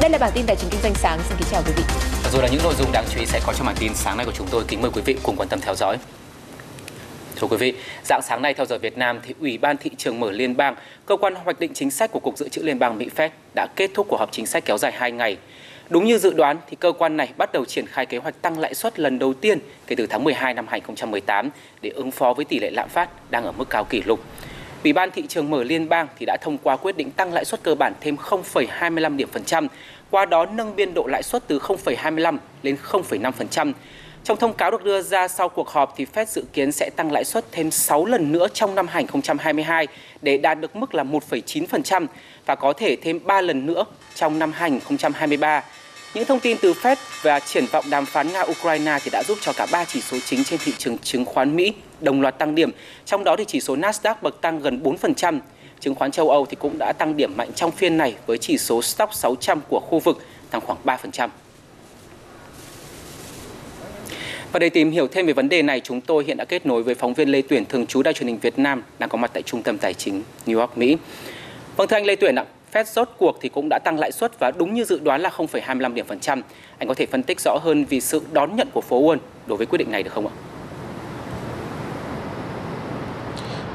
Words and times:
Đây 0.00 0.10
là 0.10 0.18
bản 0.18 0.30
tin 0.34 0.46
tài 0.46 0.56
chính 0.56 0.70
kinh 0.70 0.80
doanh 0.82 0.94
sáng. 0.94 1.18
Xin 1.28 1.36
kính 1.38 1.48
chào 1.50 1.62
quý 1.66 1.72
vị. 1.76 1.82
Và 2.24 2.30
rồi 2.30 2.42
là 2.42 2.48
những 2.48 2.62
nội 2.62 2.74
dung 2.78 2.92
đáng 2.92 3.04
chú 3.14 3.20
ý 3.20 3.26
sẽ 3.26 3.40
có 3.46 3.52
trong 3.52 3.66
bản 3.66 3.76
tin 3.78 3.94
sáng 3.94 4.16
nay 4.16 4.26
của 4.26 4.32
chúng 4.32 4.46
tôi. 4.50 4.64
Kính 4.68 4.82
mời 4.82 4.90
quý 4.94 5.02
vị 5.04 5.16
cùng 5.22 5.36
quan 5.36 5.48
tâm 5.48 5.60
theo 5.60 5.74
dõi. 5.74 5.96
Thưa 7.36 7.46
quý 7.46 7.56
vị, 7.56 7.74
dạng 8.04 8.22
sáng 8.22 8.42
nay 8.42 8.54
theo 8.54 8.66
giờ 8.66 8.78
Việt 8.78 8.98
Nam 8.98 9.20
thì 9.22 9.34
Ủy 9.40 9.58
ban 9.58 9.76
thị 9.76 9.90
trường 9.98 10.20
mở 10.20 10.30
liên 10.30 10.56
bang, 10.56 10.74
cơ 11.06 11.16
quan 11.16 11.34
hoạch 11.34 11.60
định 11.60 11.74
chính 11.74 11.90
sách 11.90 12.10
của 12.12 12.20
Cục 12.20 12.38
Dự 12.38 12.48
trữ 12.48 12.62
Liên 12.62 12.78
bang 12.78 12.98
Mỹ 12.98 13.08
Fed 13.16 13.28
đã 13.54 13.66
kết 13.76 13.90
thúc 13.94 14.06
cuộc 14.08 14.16
họp 14.16 14.32
chính 14.32 14.46
sách 14.46 14.64
kéo 14.64 14.78
dài 14.78 14.92
2 14.92 15.12
ngày. 15.12 15.36
Đúng 15.88 16.04
như 16.04 16.18
dự 16.18 16.32
đoán 16.32 16.56
thì 16.70 16.76
cơ 16.80 16.92
quan 16.92 17.16
này 17.16 17.28
bắt 17.36 17.52
đầu 17.52 17.64
triển 17.64 17.86
khai 17.86 18.06
kế 18.06 18.18
hoạch 18.18 18.42
tăng 18.42 18.58
lãi 18.58 18.74
suất 18.74 18.98
lần 19.00 19.18
đầu 19.18 19.34
tiên 19.34 19.58
kể 19.86 19.96
từ 19.96 20.06
tháng 20.06 20.24
12 20.24 20.54
năm 20.54 20.66
2018 20.68 21.50
để 21.82 21.90
ứng 21.90 22.10
phó 22.10 22.32
với 22.32 22.44
tỷ 22.44 22.58
lệ 22.60 22.70
lạm 22.70 22.88
phát 22.88 23.30
đang 23.30 23.44
ở 23.44 23.52
mức 23.52 23.70
cao 23.70 23.84
kỷ 23.84 24.02
lục. 24.02 24.20
Ủy 24.84 24.92
ban 24.92 25.10
thị 25.10 25.24
trường 25.28 25.50
mở 25.50 25.64
liên 25.64 25.88
bang 25.88 26.06
thì 26.18 26.26
đã 26.26 26.36
thông 26.40 26.58
qua 26.58 26.76
quyết 26.76 26.96
định 26.96 27.10
tăng 27.10 27.32
lãi 27.32 27.44
suất 27.44 27.62
cơ 27.62 27.74
bản 27.74 27.92
thêm 28.00 28.16
0,25 28.16 29.16
điểm 29.16 29.28
phần 29.32 29.44
trăm, 29.44 29.66
qua 30.10 30.24
đó 30.24 30.46
nâng 30.46 30.76
biên 30.76 30.94
độ 30.94 31.06
lãi 31.06 31.22
suất 31.22 31.42
từ 31.46 31.58
0,25 31.58 32.36
lên 32.62 32.76
0,5%. 32.90 33.72
Trong 34.24 34.36
thông 34.36 34.52
cáo 34.52 34.70
được 34.70 34.84
đưa 34.84 35.02
ra 35.02 35.28
sau 35.28 35.48
cuộc 35.48 35.68
họp 35.68 35.94
thì 35.96 36.06
Fed 36.14 36.24
dự 36.24 36.44
kiến 36.52 36.72
sẽ 36.72 36.90
tăng 36.96 37.12
lãi 37.12 37.24
suất 37.24 37.44
thêm 37.52 37.70
6 37.70 38.04
lần 38.04 38.32
nữa 38.32 38.48
trong 38.54 38.74
năm 38.74 38.86
2022 38.88 39.86
để 40.22 40.38
đạt 40.38 40.60
được 40.60 40.76
mức 40.76 40.94
là 40.94 41.04
1,9% 41.04 42.06
và 42.46 42.54
có 42.54 42.72
thể 42.72 42.96
thêm 42.96 43.20
3 43.24 43.40
lần 43.40 43.66
nữa 43.66 43.84
trong 44.14 44.38
năm 44.38 44.52
2023. 44.52 45.64
Những 46.14 46.24
thông 46.24 46.40
tin 46.40 46.56
từ 46.62 46.72
Fed 46.72 46.96
và 47.22 47.40
triển 47.40 47.66
vọng 47.66 47.84
đàm 47.90 48.06
phán 48.06 48.28
Nga-Ukraine 48.28 48.98
thì 49.04 49.10
đã 49.10 49.22
giúp 49.28 49.38
cho 49.40 49.52
cả 49.52 49.66
ba 49.72 49.84
chỉ 49.84 50.00
số 50.00 50.18
chính 50.24 50.44
trên 50.44 50.60
thị 50.64 50.72
trường 50.78 50.98
chứng 50.98 51.24
khoán 51.24 51.56
Mỹ 51.56 51.72
đồng 52.00 52.20
loạt 52.20 52.38
tăng 52.38 52.54
điểm, 52.54 52.70
trong 53.04 53.24
đó 53.24 53.36
thì 53.36 53.44
chỉ 53.48 53.60
số 53.60 53.76
Nasdaq 53.76 54.14
bậc 54.22 54.40
tăng 54.40 54.60
gần 54.60 54.82
4%. 54.82 55.40
Chứng 55.80 55.94
khoán 55.94 56.10
châu 56.10 56.30
Âu 56.30 56.46
thì 56.46 56.56
cũng 56.60 56.78
đã 56.78 56.92
tăng 56.98 57.16
điểm 57.16 57.36
mạnh 57.36 57.50
trong 57.54 57.70
phiên 57.70 57.96
này 57.96 58.14
với 58.26 58.38
chỉ 58.38 58.58
số 58.58 58.82
Stock 58.82 59.14
600 59.14 59.60
của 59.68 59.80
khu 59.80 59.98
vực 59.98 60.18
tăng 60.50 60.60
khoảng 60.60 60.78
3%. 60.84 61.28
Và 64.52 64.58
để 64.58 64.68
tìm 64.68 64.90
hiểu 64.90 65.08
thêm 65.08 65.26
về 65.26 65.32
vấn 65.32 65.48
đề 65.48 65.62
này, 65.62 65.80
chúng 65.80 66.00
tôi 66.00 66.24
hiện 66.26 66.36
đã 66.36 66.44
kết 66.44 66.66
nối 66.66 66.82
với 66.82 66.94
phóng 66.94 67.14
viên 67.14 67.28
Lê 67.28 67.42
Tuyển 67.42 67.64
thường 67.64 67.86
trú 67.86 68.02
Đài 68.02 68.14
truyền 68.14 68.26
hình 68.26 68.38
Việt 68.38 68.58
Nam 68.58 68.82
đang 68.98 69.08
có 69.08 69.18
mặt 69.18 69.30
tại 69.34 69.42
Trung 69.42 69.62
tâm 69.62 69.78
Tài 69.78 69.94
chính 69.94 70.22
New 70.46 70.60
York, 70.60 70.78
Mỹ. 70.78 70.96
Vâng 71.76 71.88
thưa 71.88 71.96
anh 71.96 72.06
Lê 72.06 72.16
Tuyển 72.16 72.34
ạ, 72.34 72.44
Fed 72.72 72.84
rốt 72.84 73.08
cuộc 73.18 73.38
thì 73.40 73.48
cũng 73.48 73.68
đã 73.70 73.78
tăng 73.84 73.98
lãi 73.98 74.12
suất 74.12 74.38
và 74.38 74.50
đúng 74.50 74.74
như 74.74 74.84
dự 74.84 74.98
đoán 74.98 75.20
là 75.20 75.30
0,25 75.36 75.94
điểm 75.94 76.06
phần 76.06 76.20
trăm. 76.20 76.42
Anh 76.78 76.88
có 76.88 76.94
thể 76.94 77.06
phân 77.06 77.22
tích 77.22 77.40
rõ 77.40 77.58
hơn 77.62 77.84
vì 77.84 78.00
sự 78.00 78.22
đón 78.32 78.56
nhận 78.56 78.68
của 78.72 78.80
phố 78.80 79.02
Wall 79.02 79.18
đối 79.46 79.58
với 79.58 79.66
quyết 79.66 79.78
định 79.78 79.90
này 79.90 80.02
được 80.02 80.12
không 80.14 80.26
ạ? 80.26 80.34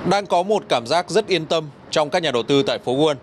Đang 0.10 0.26
có 0.26 0.44
một 0.44 0.64
cảm 0.70 0.88
giác 0.88 1.10
rất 1.10 1.28
yên 1.28 1.46
tâm 1.46 1.70
trong 1.92 2.10
các 2.10 2.23
nhà 2.23 2.32
đầu 2.32 2.44
tư 2.44 2.64
tại 2.64 2.80
phố 2.80 2.96
Wall. 2.96 3.16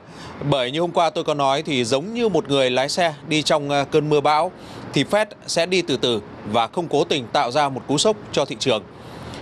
Bởi 0.50 0.70
như 0.70 0.80
hôm 0.80 0.90
qua 0.90 1.10
tôi 1.10 1.24
có 1.24 1.34
nói 1.34 1.62
thì 1.62 1.84
giống 1.84 2.14
như 2.14 2.28
một 2.28 2.48
người 2.48 2.70
lái 2.70 2.88
xe 2.88 3.14
đi 3.28 3.42
trong 3.42 3.70
à, 3.70 3.84
cơn 3.84 4.08
mưa 4.08 4.20
bão 4.20 4.52
thì 4.92 5.04
Fed 5.04 5.26
sẽ 5.46 5.66
đi 5.66 5.82
từ 5.82 5.96
từ 5.96 6.20
và 6.52 6.66
không 6.66 6.88
cố 6.88 7.04
tình 7.04 7.26
tạo 7.32 7.50
ra 7.50 7.68
một 7.68 7.82
cú 7.86 7.98
sốc 7.98 8.16
cho 8.32 8.44
thị 8.44 8.56
trường. 8.58 8.82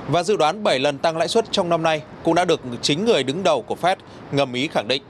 Và 0.09 0.23
dự 0.23 0.37
đoán 0.37 0.65
7 0.65 0.79
lần 0.79 0.99
tăng 0.99 1.17
lãi 1.17 1.29
suất 1.29 1.45
trong 1.51 1.69
năm 1.69 1.83
nay 1.83 2.03
cũng 2.23 2.35
đã 2.35 2.45
được 2.45 2.61
chính 2.83 3.05
người 3.05 3.23
đứng 3.23 3.43
đầu 3.43 3.63
của 3.63 3.77
Fed 3.83 3.97
ngầm 4.33 4.53
ý 4.53 4.69
khẳng 4.69 4.89
định. 4.89 5.03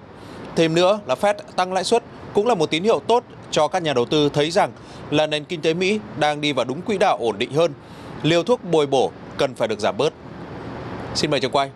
Thêm 0.57 0.75
nữa 0.75 1.01
là 1.07 1.15
Fed 1.15 1.35
tăng 1.57 1.73
lãi 1.73 1.85
suất 1.85 2.03
cũng 2.35 2.47
là 2.47 2.55
một 2.55 2.71
tín 2.71 2.83
hiệu 2.83 3.01
tốt 3.07 3.25
cho 3.51 3.69
các 3.69 3.83
nhà 3.83 3.93
đầu 3.93 4.05
tư 4.05 4.29
thấy 4.33 4.51
rằng 4.51 4.73
là 5.11 5.27
nền 5.27 5.45
kinh 5.45 5.61
tế 5.61 5.75
Mỹ 5.75 6.01
đang 6.19 6.41
đi 6.41 6.53
vào 6.53 6.65
đúng 6.65 6.83
quỹ 6.83 6.99
đạo 6.99 7.17
ổn 7.21 7.39
định 7.39 7.53
hơn. 7.53 7.73
Liều 8.23 8.43
thuốc 8.43 8.65
bồi 8.65 8.87
bổ 8.87 9.11
cần 9.37 9.55
phải 9.55 9.69
được 9.69 9.81
giảm 9.81 9.97
bớt. 9.97 10.13
Xin 11.15 11.31
mời 11.31 11.41
trường 11.41 11.53
quay. 11.53 11.71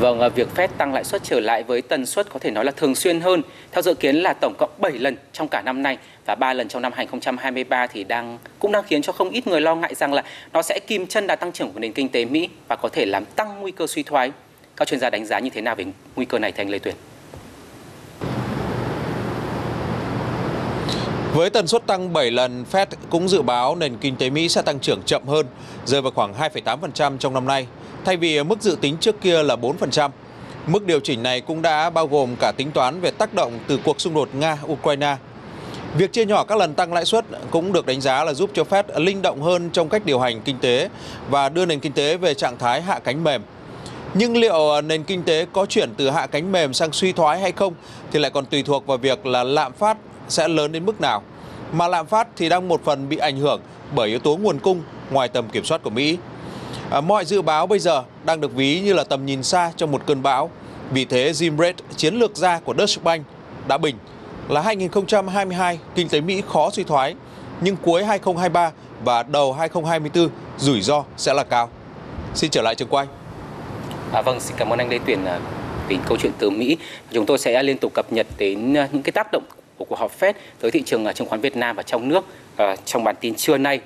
Vâng, 0.00 0.20
à, 0.20 0.28
việc 0.28 0.48
Fed 0.56 0.68
tăng 0.78 0.94
lãi 0.94 1.04
suất 1.04 1.22
trở 1.24 1.40
lại 1.40 1.62
với 1.62 1.82
tần 1.82 2.06
suất 2.06 2.30
có 2.32 2.38
thể 2.38 2.50
nói 2.50 2.64
là 2.64 2.72
thường 2.76 2.94
xuyên 2.94 3.20
hơn. 3.20 3.42
Theo 3.72 3.82
dự 3.82 3.94
kiến 3.94 4.16
là 4.16 4.32
tổng 4.32 4.54
cộng 4.58 4.70
7 4.78 4.92
lần 4.92 5.16
trong 5.32 5.48
cả 5.48 5.62
năm 5.62 5.82
nay 5.82 5.98
và 6.26 6.34
3 6.34 6.52
lần 6.52 6.68
trong 6.68 6.82
năm 6.82 6.92
2023 6.96 7.86
thì 7.86 8.04
đang 8.04 8.38
cũng 8.58 8.72
đang 8.72 8.84
khiến 8.84 9.02
cho 9.02 9.12
không 9.12 9.30
ít 9.30 9.46
người 9.46 9.60
lo 9.60 9.74
ngại 9.74 9.94
rằng 9.94 10.12
là 10.12 10.24
nó 10.52 10.62
sẽ 10.62 10.80
kim 10.86 11.06
chân 11.06 11.26
đà 11.26 11.36
tăng 11.36 11.52
trưởng 11.52 11.72
của 11.72 11.80
nền 11.80 11.92
kinh 11.92 12.08
tế 12.08 12.24
Mỹ 12.24 12.48
và 12.68 12.76
có 12.76 12.88
thể 12.88 13.06
làm 13.06 13.24
tăng 13.24 13.60
nguy 13.60 13.72
cơ 13.72 13.86
suy 13.86 14.02
thoái. 14.02 14.32
Các 14.82 14.88
chuyên 14.88 15.00
gia 15.00 15.10
đánh 15.10 15.26
giá 15.26 15.38
như 15.38 15.50
thế 15.50 15.60
nào 15.60 15.74
về 15.74 15.84
nguy 16.16 16.24
cơ 16.24 16.38
này 16.38 16.52
thành 16.52 16.70
Lê 16.70 16.78
Tuyền? 16.78 16.94
Với 21.34 21.50
tần 21.50 21.66
suất 21.66 21.86
tăng 21.86 22.12
7 22.12 22.30
lần, 22.30 22.64
Fed 22.72 22.86
cũng 23.10 23.28
dự 23.28 23.42
báo 23.42 23.74
nền 23.74 23.96
kinh 23.96 24.16
tế 24.16 24.30
Mỹ 24.30 24.48
sẽ 24.48 24.62
tăng 24.62 24.80
trưởng 24.80 25.02
chậm 25.02 25.26
hơn, 25.26 25.46
rơi 25.84 26.02
vào 26.02 26.12
khoảng 26.14 26.34
2,8% 26.34 27.18
trong 27.18 27.34
năm 27.34 27.46
nay, 27.46 27.66
thay 28.04 28.16
vì 28.16 28.42
mức 28.42 28.62
dự 28.62 28.76
tính 28.80 28.96
trước 29.00 29.20
kia 29.20 29.42
là 29.42 29.56
4%. 29.56 30.10
Mức 30.66 30.86
điều 30.86 31.00
chỉnh 31.00 31.22
này 31.22 31.40
cũng 31.40 31.62
đã 31.62 31.90
bao 31.90 32.06
gồm 32.06 32.36
cả 32.40 32.52
tính 32.56 32.70
toán 32.70 33.00
về 33.00 33.10
tác 33.10 33.34
động 33.34 33.58
từ 33.66 33.78
cuộc 33.84 34.00
xung 34.00 34.14
đột 34.14 34.28
Nga-Ukraine. 34.38 35.16
Việc 35.96 36.12
chia 36.12 36.24
nhỏ 36.24 36.44
các 36.44 36.58
lần 36.58 36.74
tăng 36.74 36.92
lãi 36.92 37.04
suất 37.04 37.24
cũng 37.50 37.72
được 37.72 37.86
đánh 37.86 38.00
giá 38.00 38.24
là 38.24 38.34
giúp 38.34 38.50
cho 38.54 38.62
Fed 38.70 38.84
linh 38.96 39.22
động 39.22 39.42
hơn 39.42 39.70
trong 39.72 39.88
cách 39.88 40.02
điều 40.04 40.20
hành 40.20 40.40
kinh 40.40 40.58
tế 40.58 40.88
và 41.30 41.48
đưa 41.48 41.66
nền 41.66 41.80
kinh 41.80 41.92
tế 41.92 42.16
về 42.16 42.34
trạng 42.34 42.58
thái 42.58 42.82
hạ 42.82 42.98
cánh 43.04 43.24
mềm. 43.24 43.42
Nhưng 44.14 44.36
liệu 44.36 44.72
à, 44.74 44.80
nền 44.80 45.02
kinh 45.02 45.22
tế 45.22 45.46
có 45.52 45.66
chuyển 45.66 45.94
từ 45.96 46.10
hạ 46.10 46.26
cánh 46.26 46.52
mềm 46.52 46.72
sang 46.72 46.92
suy 46.92 47.12
thoái 47.12 47.40
hay 47.40 47.52
không 47.52 47.74
thì 48.10 48.18
lại 48.18 48.30
còn 48.30 48.46
tùy 48.46 48.62
thuộc 48.62 48.86
vào 48.86 48.98
việc 48.98 49.26
là 49.26 49.44
lạm 49.44 49.72
phát 49.72 49.96
sẽ 50.28 50.48
lớn 50.48 50.72
đến 50.72 50.86
mức 50.86 51.00
nào. 51.00 51.22
Mà 51.72 51.88
lạm 51.88 52.06
phát 52.06 52.28
thì 52.36 52.48
đang 52.48 52.68
một 52.68 52.80
phần 52.84 53.08
bị 53.08 53.16
ảnh 53.16 53.36
hưởng 53.36 53.60
bởi 53.94 54.08
yếu 54.08 54.18
tố 54.18 54.36
nguồn 54.36 54.58
cung 54.58 54.82
ngoài 55.10 55.28
tầm 55.28 55.48
kiểm 55.48 55.64
soát 55.64 55.82
của 55.82 55.90
Mỹ. 55.90 56.18
À, 56.90 57.00
mọi 57.00 57.24
dự 57.24 57.42
báo 57.42 57.66
bây 57.66 57.78
giờ 57.78 58.02
đang 58.24 58.40
được 58.40 58.54
ví 58.54 58.80
như 58.80 58.92
là 58.92 59.04
tầm 59.04 59.26
nhìn 59.26 59.42
xa 59.42 59.72
trong 59.76 59.90
một 59.90 60.02
cơn 60.06 60.22
bão. 60.22 60.50
Vì 60.90 61.04
thế 61.04 61.32
Jim 61.32 61.56
Reid, 61.58 61.74
chiến 61.96 62.14
lược 62.14 62.36
gia 62.36 62.58
của 62.58 62.74
Deutsche 62.78 63.02
Bank, 63.02 63.26
đã 63.68 63.78
bình 63.78 63.96
là 64.48 64.60
2022 64.60 65.78
kinh 65.94 66.08
tế 66.08 66.20
Mỹ 66.20 66.42
khó 66.48 66.70
suy 66.70 66.84
thoái, 66.84 67.14
nhưng 67.60 67.76
cuối 67.76 68.04
2023 68.04 68.72
và 69.04 69.22
đầu 69.22 69.52
2024 69.52 70.28
rủi 70.58 70.80
ro 70.80 71.04
sẽ 71.16 71.34
là 71.34 71.44
cao. 71.44 71.68
Xin 72.34 72.50
trở 72.50 72.62
lại 72.62 72.74
trường 72.74 72.88
quay. 72.88 73.06
À, 74.12 74.22
vâng, 74.22 74.40
xin 74.40 74.56
cảm 74.56 74.72
ơn 74.72 74.78
anh 74.78 74.88
Lê 74.88 74.98
Tuyển 75.06 75.24
về 75.24 75.30
à, 75.30 75.40
vì 75.88 75.98
câu 76.06 76.18
chuyện 76.20 76.32
từ 76.38 76.50
Mỹ. 76.50 76.76
Chúng 77.12 77.26
tôi 77.26 77.38
sẽ 77.38 77.62
liên 77.62 77.78
tục 77.78 77.94
cập 77.94 78.12
nhật 78.12 78.26
đến 78.38 78.74
à, 78.76 78.88
những 78.92 79.02
cái 79.02 79.12
tác 79.12 79.32
động 79.32 79.42
của 79.78 79.84
cuộc 79.84 79.98
họp 79.98 80.20
Fed 80.20 80.32
tới 80.60 80.70
thị 80.70 80.82
trường 80.82 81.06
à, 81.06 81.12
chứng 81.12 81.28
khoán 81.28 81.40
Việt 81.40 81.56
Nam 81.56 81.76
và 81.76 81.82
trong 81.82 82.08
nước 82.08 82.24
trong 82.84 83.04
bản 83.04 83.14
tin 83.20 83.34
trưa 83.34 83.58
nay. 83.58 83.80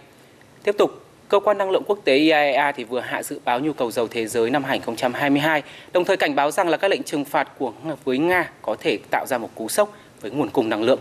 Tiếp 0.64 0.74
tục, 0.78 0.90
Cơ 1.28 1.40
quan 1.40 1.58
năng 1.58 1.70
lượng 1.70 1.82
quốc 1.86 1.98
tế 2.04 2.16
IAEA 2.16 2.72
thì 2.72 2.84
vừa 2.84 3.00
hạ 3.00 3.22
dự 3.22 3.40
báo 3.44 3.60
nhu 3.60 3.72
cầu 3.72 3.90
dầu 3.90 4.08
thế 4.08 4.26
giới 4.26 4.50
năm 4.50 4.64
2022, 4.64 5.62
đồng 5.92 6.04
thời 6.04 6.16
cảnh 6.16 6.34
báo 6.34 6.50
rằng 6.50 6.68
là 6.68 6.76
các 6.76 6.90
lệnh 6.90 7.02
trừng 7.02 7.24
phạt 7.24 7.48
của 7.58 7.72
với 8.04 8.18
Nga 8.18 8.50
có 8.62 8.76
thể 8.80 8.98
tạo 9.10 9.26
ra 9.26 9.38
một 9.38 9.50
cú 9.54 9.68
sốc 9.68 9.96
với 10.20 10.30
nguồn 10.30 10.50
cung 10.50 10.68
năng 10.68 10.82
lượng. 10.82 10.98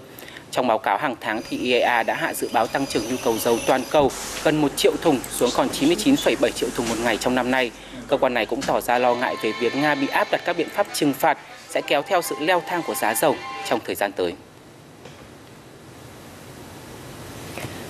Trong 0.51 0.67
báo 0.67 0.77
cáo 0.77 0.97
hàng 0.97 1.15
tháng 1.21 1.41
thì 1.49 1.57
IEA 1.57 2.03
đã 2.03 2.15
hạ 2.15 2.33
dự 2.33 2.49
báo 2.53 2.67
tăng 2.67 2.85
trưởng 2.85 3.03
nhu 3.09 3.15
cầu 3.23 3.37
dầu 3.37 3.57
toàn 3.67 3.81
cầu 3.91 4.11
gần 4.43 4.61
1 4.61 4.77
triệu 4.77 4.91
thùng 5.01 5.19
xuống 5.29 5.49
còn 5.55 5.67
99,7 5.67 6.49
triệu 6.49 6.69
thùng 6.75 6.89
một 6.89 6.95
ngày 7.03 7.17
trong 7.17 7.35
năm 7.35 7.51
nay. 7.51 7.71
Cơ 8.07 8.17
quan 8.17 8.33
này 8.33 8.45
cũng 8.45 8.61
tỏ 8.61 8.81
ra 8.81 8.99
lo 8.99 9.15
ngại 9.15 9.35
về 9.41 9.51
việc 9.59 9.75
Nga 9.75 9.95
bị 9.95 10.07
áp 10.07 10.27
đặt 10.31 10.41
các 10.45 10.57
biện 10.57 10.69
pháp 10.69 10.87
trừng 10.93 11.13
phạt 11.13 11.37
sẽ 11.69 11.81
kéo 11.81 12.01
theo 12.01 12.21
sự 12.21 12.35
leo 12.39 12.61
thang 12.67 12.81
của 12.87 12.95
giá 12.95 13.15
dầu 13.15 13.35
trong 13.69 13.79
thời 13.85 13.95
gian 13.95 14.11
tới. 14.11 14.33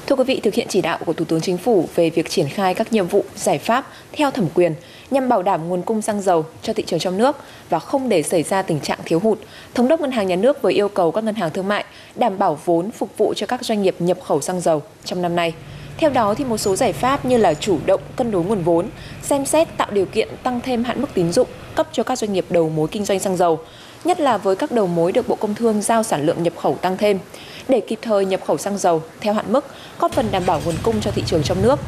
Thưa 0.08 0.16
quý 0.16 0.24
vị, 0.24 0.40
thực 0.44 0.54
hiện 0.54 0.68
chỉ 0.70 0.82
đạo 0.82 1.00
của 1.06 1.14
Thủ 1.14 1.26
tướng 1.26 1.42
Chính 1.42 1.58
phủ 1.58 1.90
về 1.96 2.10
việc 2.10 2.30
triển 2.30 2.50
khai 2.50 2.74
các 2.74 2.94
nhiệm 2.94 3.08
vụ, 3.08 3.24
giải 3.36 3.58
pháp 3.58 3.88
theo 4.12 4.32
thẩm 4.32 4.48
quyền 4.54 4.76
nhằm 5.12 5.30
bảo 5.30 5.44
đảm 5.44 5.68
nguồn 5.68 5.82
cung 5.82 6.02
xăng 6.02 6.22
dầu 6.22 6.46
cho 6.62 6.74
thị 6.74 6.84
trường 6.88 7.00
trong 7.00 7.18
nước 7.18 7.36
và 7.70 7.80
không 7.80 8.10
để 8.10 8.24
xảy 8.24 8.44
ra 8.44 8.62
tình 8.62 8.80
trạng 8.80 9.00
thiếu 9.06 9.20
hụt, 9.20 9.40
Thống 9.74 9.88
đốc 9.88 10.02
Ngân 10.02 10.12
hàng 10.12 10.28
Nhà 10.28 10.36
nước 10.36 10.62
vừa 10.62 10.72
yêu 10.72 10.90
cầu 10.90 11.12
các 11.12 11.24
ngân 11.24 11.36
hàng 11.36 11.52
thương 11.52 11.68
mại 11.68 11.86
đảm 12.16 12.38
bảo 12.38 12.60
vốn 12.66 12.92
phục 12.92 13.18
vụ 13.18 13.34
cho 13.34 13.48
các 13.48 13.66
doanh 13.66 13.82
nghiệp 13.82 13.96
nhập 14.00 14.18
khẩu 14.24 14.42
xăng 14.42 14.62
dầu 14.62 14.82
trong 15.06 15.22
năm 15.22 15.36
nay. 15.36 15.54
Theo 15.98 16.10
đó 16.10 16.34
thì 16.34 16.46
một 16.46 16.58
số 16.58 16.76
giải 16.76 16.94
pháp 16.94 17.26
như 17.26 17.38
là 17.38 17.54
chủ 17.54 17.80
động 17.86 18.02
cân 18.16 18.32
đối 18.32 18.44
nguồn 18.44 18.64
vốn, 18.64 18.88
xem 19.22 19.46
xét 19.46 19.68
tạo 19.78 19.92
điều 19.92 20.06
kiện 20.06 20.30
tăng 20.44 20.62
thêm 20.62 20.84
hạn 20.84 21.02
mức 21.02 21.08
tín 21.14 21.32
dụng 21.32 21.48
cấp 21.76 21.88
cho 21.92 22.04
các 22.04 22.18
doanh 22.18 22.34
nghiệp 22.34 22.46
đầu 22.50 22.70
mối 22.70 22.88
kinh 22.88 23.06
doanh 23.06 23.20
xăng 23.20 23.38
dầu, 23.38 23.60
nhất 24.04 24.20
là 24.20 24.38
với 24.38 24.56
các 24.56 24.72
đầu 24.72 24.88
mối 24.88 25.12
được 25.12 25.28
Bộ 25.28 25.36
Công 25.36 25.56
Thương 25.56 25.82
giao 25.82 26.04
sản 26.04 26.26
lượng 26.26 26.44
nhập 26.44 26.54
khẩu 26.58 26.76
tăng 26.76 26.98
thêm 26.98 27.20
để 27.68 27.80
kịp 27.80 28.00
thời 28.02 28.26
nhập 28.26 28.40
khẩu 28.46 28.58
xăng 28.58 28.78
dầu 28.78 29.04
theo 29.22 29.34
hạn 29.34 29.54
mức, 29.54 29.66
góp 30.00 30.12
phần 30.12 30.28
đảm 30.32 30.44
bảo 30.46 30.62
nguồn 30.66 30.76
cung 30.84 31.02
cho 31.02 31.12
thị 31.12 31.24
trường 31.26 31.44
trong 31.44 31.62
nước, 31.62 31.80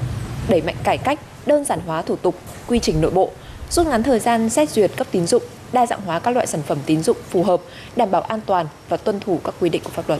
đẩy 0.49 0.61
mạnh 0.61 0.75
cải 0.83 0.97
cách, 0.97 1.19
đơn 1.45 1.63
giản 1.63 1.79
hóa 1.85 2.01
thủ 2.01 2.15
tục, 2.15 2.35
quy 2.67 2.79
trình 2.79 3.01
nội 3.01 3.11
bộ, 3.11 3.31
rút 3.69 3.87
ngắn 3.87 4.03
thời 4.03 4.19
gian 4.19 4.49
xét 4.49 4.69
duyệt 4.69 4.91
cấp 4.97 5.07
tín 5.11 5.27
dụng, 5.27 5.43
đa 5.73 5.85
dạng 5.85 6.01
hóa 6.01 6.19
các 6.19 6.31
loại 6.31 6.47
sản 6.47 6.61
phẩm 6.67 6.77
tín 6.85 7.03
dụng 7.03 7.17
phù 7.29 7.43
hợp, 7.43 7.61
đảm 7.95 8.11
bảo 8.11 8.21
an 8.21 8.39
toàn 8.45 8.65
và 8.89 8.97
tuân 8.97 9.19
thủ 9.19 9.39
các 9.43 9.55
quy 9.59 9.69
định 9.69 9.83
của 9.83 9.91
pháp 9.93 10.09
luật. 10.09 10.19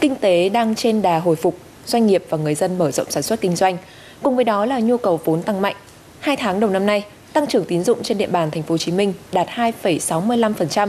Kinh 0.00 0.16
tế 0.16 0.48
đang 0.48 0.74
trên 0.74 1.02
đà 1.02 1.18
hồi 1.18 1.36
phục, 1.36 1.56
doanh 1.86 2.06
nghiệp 2.06 2.24
và 2.28 2.38
người 2.38 2.54
dân 2.54 2.78
mở 2.78 2.90
rộng 2.90 3.10
sản 3.10 3.22
xuất 3.22 3.40
kinh 3.40 3.56
doanh. 3.56 3.76
Cùng 4.22 4.36
với 4.36 4.44
đó 4.44 4.64
là 4.64 4.80
nhu 4.80 4.96
cầu 4.96 5.20
vốn 5.24 5.42
tăng 5.42 5.60
mạnh. 5.60 5.76
Hai 6.20 6.36
tháng 6.36 6.60
đầu 6.60 6.70
năm 6.70 6.86
nay, 6.86 7.04
tăng 7.32 7.46
trưởng 7.46 7.64
tín 7.64 7.84
dụng 7.84 8.02
trên 8.02 8.18
địa 8.18 8.26
bàn 8.26 8.50
thành 8.50 8.62
phố 8.62 8.72
Hồ 8.72 8.78
Chí 8.78 8.92
Minh 8.92 9.12
đạt 9.32 9.48
2,65%. 9.48 10.88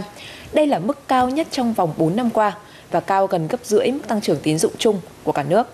Đây 0.54 0.68
là 0.68 0.80
mức 0.80 1.08
cao 1.08 1.30
nhất 1.30 1.48
trong 1.52 1.74
vòng 1.74 1.94
4 1.98 2.16
năm 2.16 2.30
qua 2.30 2.58
và 2.92 3.00
cao 3.00 3.28
gần 3.28 3.48
gấp 3.48 3.58
rưỡi 3.64 3.92
mức 3.92 4.08
tăng 4.08 4.22
trưởng 4.22 4.40
tín 4.44 4.58
dụng 4.58 4.74
chung 4.78 5.02
của 5.24 5.32
cả 5.32 5.44
nước. 5.44 5.68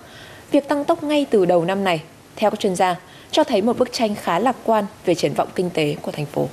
Việc 0.51 0.67
tăng 0.67 0.85
tốc 0.85 1.03
ngay 1.03 1.25
từ 1.29 1.45
đầu 1.45 1.65
năm 1.65 1.83
này, 1.83 2.01
theo 2.35 2.49
các 2.49 2.59
chuyên 2.59 2.75
gia, 2.75 2.95
cho 3.31 3.43
thấy 3.43 3.61
một 3.61 3.77
bức 3.77 3.93
tranh 3.93 4.15
khá 4.15 4.39
lạc 4.39 4.55
quan 4.63 4.85
về 5.05 5.15
triển 5.15 5.33
vọng 5.33 5.47
kinh 5.55 5.69
tế 5.69 5.95
của 6.01 6.11
thành 6.11 6.25
phố. 6.25 6.47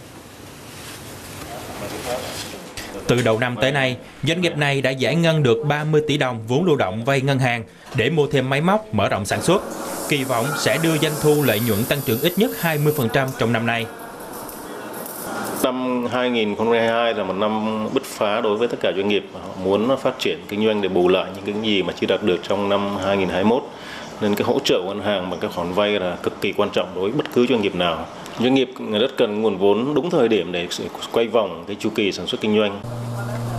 Từ 3.07 3.23
đầu 3.23 3.39
năm 3.39 3.57
tới 3.61 3.73
nay, 3.73 3.97
doanh 4.23 4.41
nghiệp 4.41 4.57
này 4.57 4.83
đã 4.83 4.91
giải 4.91 5.15
ngân 5.15 5.43
được 5.43 5.59
30 5.69 6.03
tỷ 6.09 6.17
đồng 6.17 6.41
vốn 6.49 6.65
lưu 6.65 6.77
động 6.77 7.05
vay 7.05 7.21
ngân 7.21 7.39
hàng 7.39 7.65
để 7.95 8.11
mua 8.11 8.27
thêm 8.27 8.51
máy 8.51 8.61
móc 8.61 8.95
mở 8.95 9.09
rộng 9.09 9.25
sản 9.25 9.43
xuất. 9.43 9.63
Kỳ 10.09 10.25
vọng 10.25 10.47
sẽ 10.59 10.79
đưa 10.83 10.99
doanh 10.99 11.13
thu 11.23 11.43
lợi 11.43 11.61
nhuận 11.61 11.85
tăng 11.85 12.01
trưởng 12.05 12.21
ít 12.21 12.33
nhất 12.37 12.51
20% 12.61 13.29
trong 13.39 13.53
năm 13.53 13.67
nay. 13.67 13.87
Năm 15.63 16.07
2022 16.07 17.15
là 17.15 17.25
một 17.25 17.33
năm 17.33 17.85
bứt 17.95 18.05
phá 18.05 18.41
đối 18.41 18.57
với 18.57 18.69
tất 18.69 18.77
cả 18.81 18.93
doanh 18.97 19.09
nghiệp. 19.09 19.25
Họ 19.33 19.41
muốn 19.65 19.97
phát 20.03 20.19
triển 20.19 20.39
kinh 20.49 20.67
doanh 20.67 20.83
để 20.83 20.89
bù 20.89 21.09
lại 21.09 21.27
những 21.35 21.45
cái 21.45 21.55
gì 21.63 21.83
mà 21.83 21.93
chưa 22.01 22.07
đạt 22.07 22.23
được 22.23 22.39
trong 22.49 22.69
năm 22.69 22.97
2021. 22.97 23.63
Nên 24.23 24.35
cái 24.35 24.47
hỗ 24.47 24.59
trợ 24.65 24.81
của 24.83 24.89
ngân 24.89 25.05
hàng 25.05 25.31
bằng 25.31 25.41
các 25.41 25.51
khoản 25.55 25.73
vay 25.73 26.01
là 26.01 26.17
cực 26.23 26.41
kỳ 26.41 26.53
quan 26.53 26.71
trọng 26.71 26.89
đối 26.95 27.11
với 27.11 27.13
bất 27.13 27.33
cứ 27.35 27.47
doanh 27.47 27.63
nghiệp 27.63 27.75
nào. 27.75 28.07
Doanh 28.41 28.55
nghiệp 28.55 28.71
rất 29.01 29.17
cần 29.17 29.43
nguồn 29.43 29.59
vốn 29.59 29.95
đúng 29.95 30.11
thời 30.11 30.29
điểm 30.29 30.53
để 30.53 30.69
quay 31.13 31.29
vòng 31.29 31.65
cái 31.67 31.77
chu 31.81 31.91
kỳ 31.95 32.13
sản 32.13 32.27
xuất 32.27 32.41
kinh 32.41 32.59
doanh. 32.59 32.81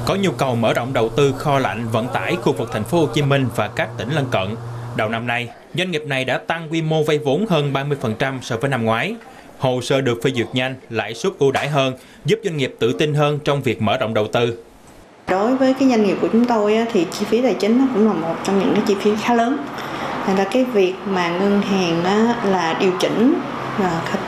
Có 0.06 0.16
nhu 0.16 0.32
cầu 0.32 0.56
mở 0.56 0.74
rộng 0.74 0.94
đầu 0.94 1.10
tư 1.10 1.34
kho 1.38 1.60
lạnh 1.60 1.88
vận 1.92 2.08
tải 2.08 2.36
khu 2.36 2.54
vực 2.54 2.70
thành 2.72 2.84
phố 2.84 3.00
Hồ 3.00 3.08
Chí 3.14 3.22
Minh 3.22 3.48
và 3.56 3.68
các 3.68 3.90
tỉnh 3.98 4.10
lân 4.10 4.26
cận. 4.32 4.56
Đầu 4.96 5.10
năm 5.10 5.28
nay, 5.28 5.48
doanh 5.76 5.92
nghiệp 5.92 6.04
này 6.06 6.26
đã 6.26 6.38
tăng 6.38 6.68
quy 6.72 6.82
mô 6.82 7.04
vay 7.04 7.18
vốn 7.18 7.46
hơn 7.50 7.74
30% 7.74 8.40
so 8.42 8.58
với 8.58 8.70
năm 8.70 8.86
ngoái. 8.86 9.16
Hồ 9.60 9.82
sơ 9.82 10.02
được 10.02 10.20
phê 10.24 10.32
duyệt 10.36 10.48
nhanh, 10.54 10.76
lãi 10.90 11.14
suất 11.14 11.34
ưu 11.40 11.52
đãi 11.52 11.70
hơn, 11.70 11.94
giúp 12.26 12.40
doanh 12.44 12.58
nghiệp 12.58 12.76
tự 12.80 12.94
tin 12.94 13.14
hơn 13.14 13.40
trong 13.44 13.62
việc 13.62 13.82
mở 13.82 13.98
rộng 13.98 14.14
đầu 14.14 14.28
tư. 14.28 14.58
Đối 15.28 15.56
với 15.56 15.74
cái 15.74 15.90
doanh 15.90 16.04
nghiệp 16.06 16.18
của 16.22 16.28
chúng 16.32 16.46
tôi 16.46 16.78
thì 16.94 17.06
chi 17.12 17.26
phí 17.26 17.42
tài 17.42 17.54
chính 17.54 17.78
nó 17.78 17.86
cũng 17.94 18.08
là 18.08 18.14
một 18.14 18.36
trong 18.44 18.60
những 18.60 18.74
cái 18.76 18.84
chi 18.88 18.96
phí 19.02 19.12
khá 19.22 19.34
lớn. 19.34 19.58
Thành 20.26 20.36
ra 20.36 20.44
cái 20.52 20.64
việc 20.64 20.94
mà 21.06 21.30
ngân 21.30 21.62
hàng 21.62 22.04
là 22.52 22.78
điều 22.80 22.92
chỉnh 23.00 23.34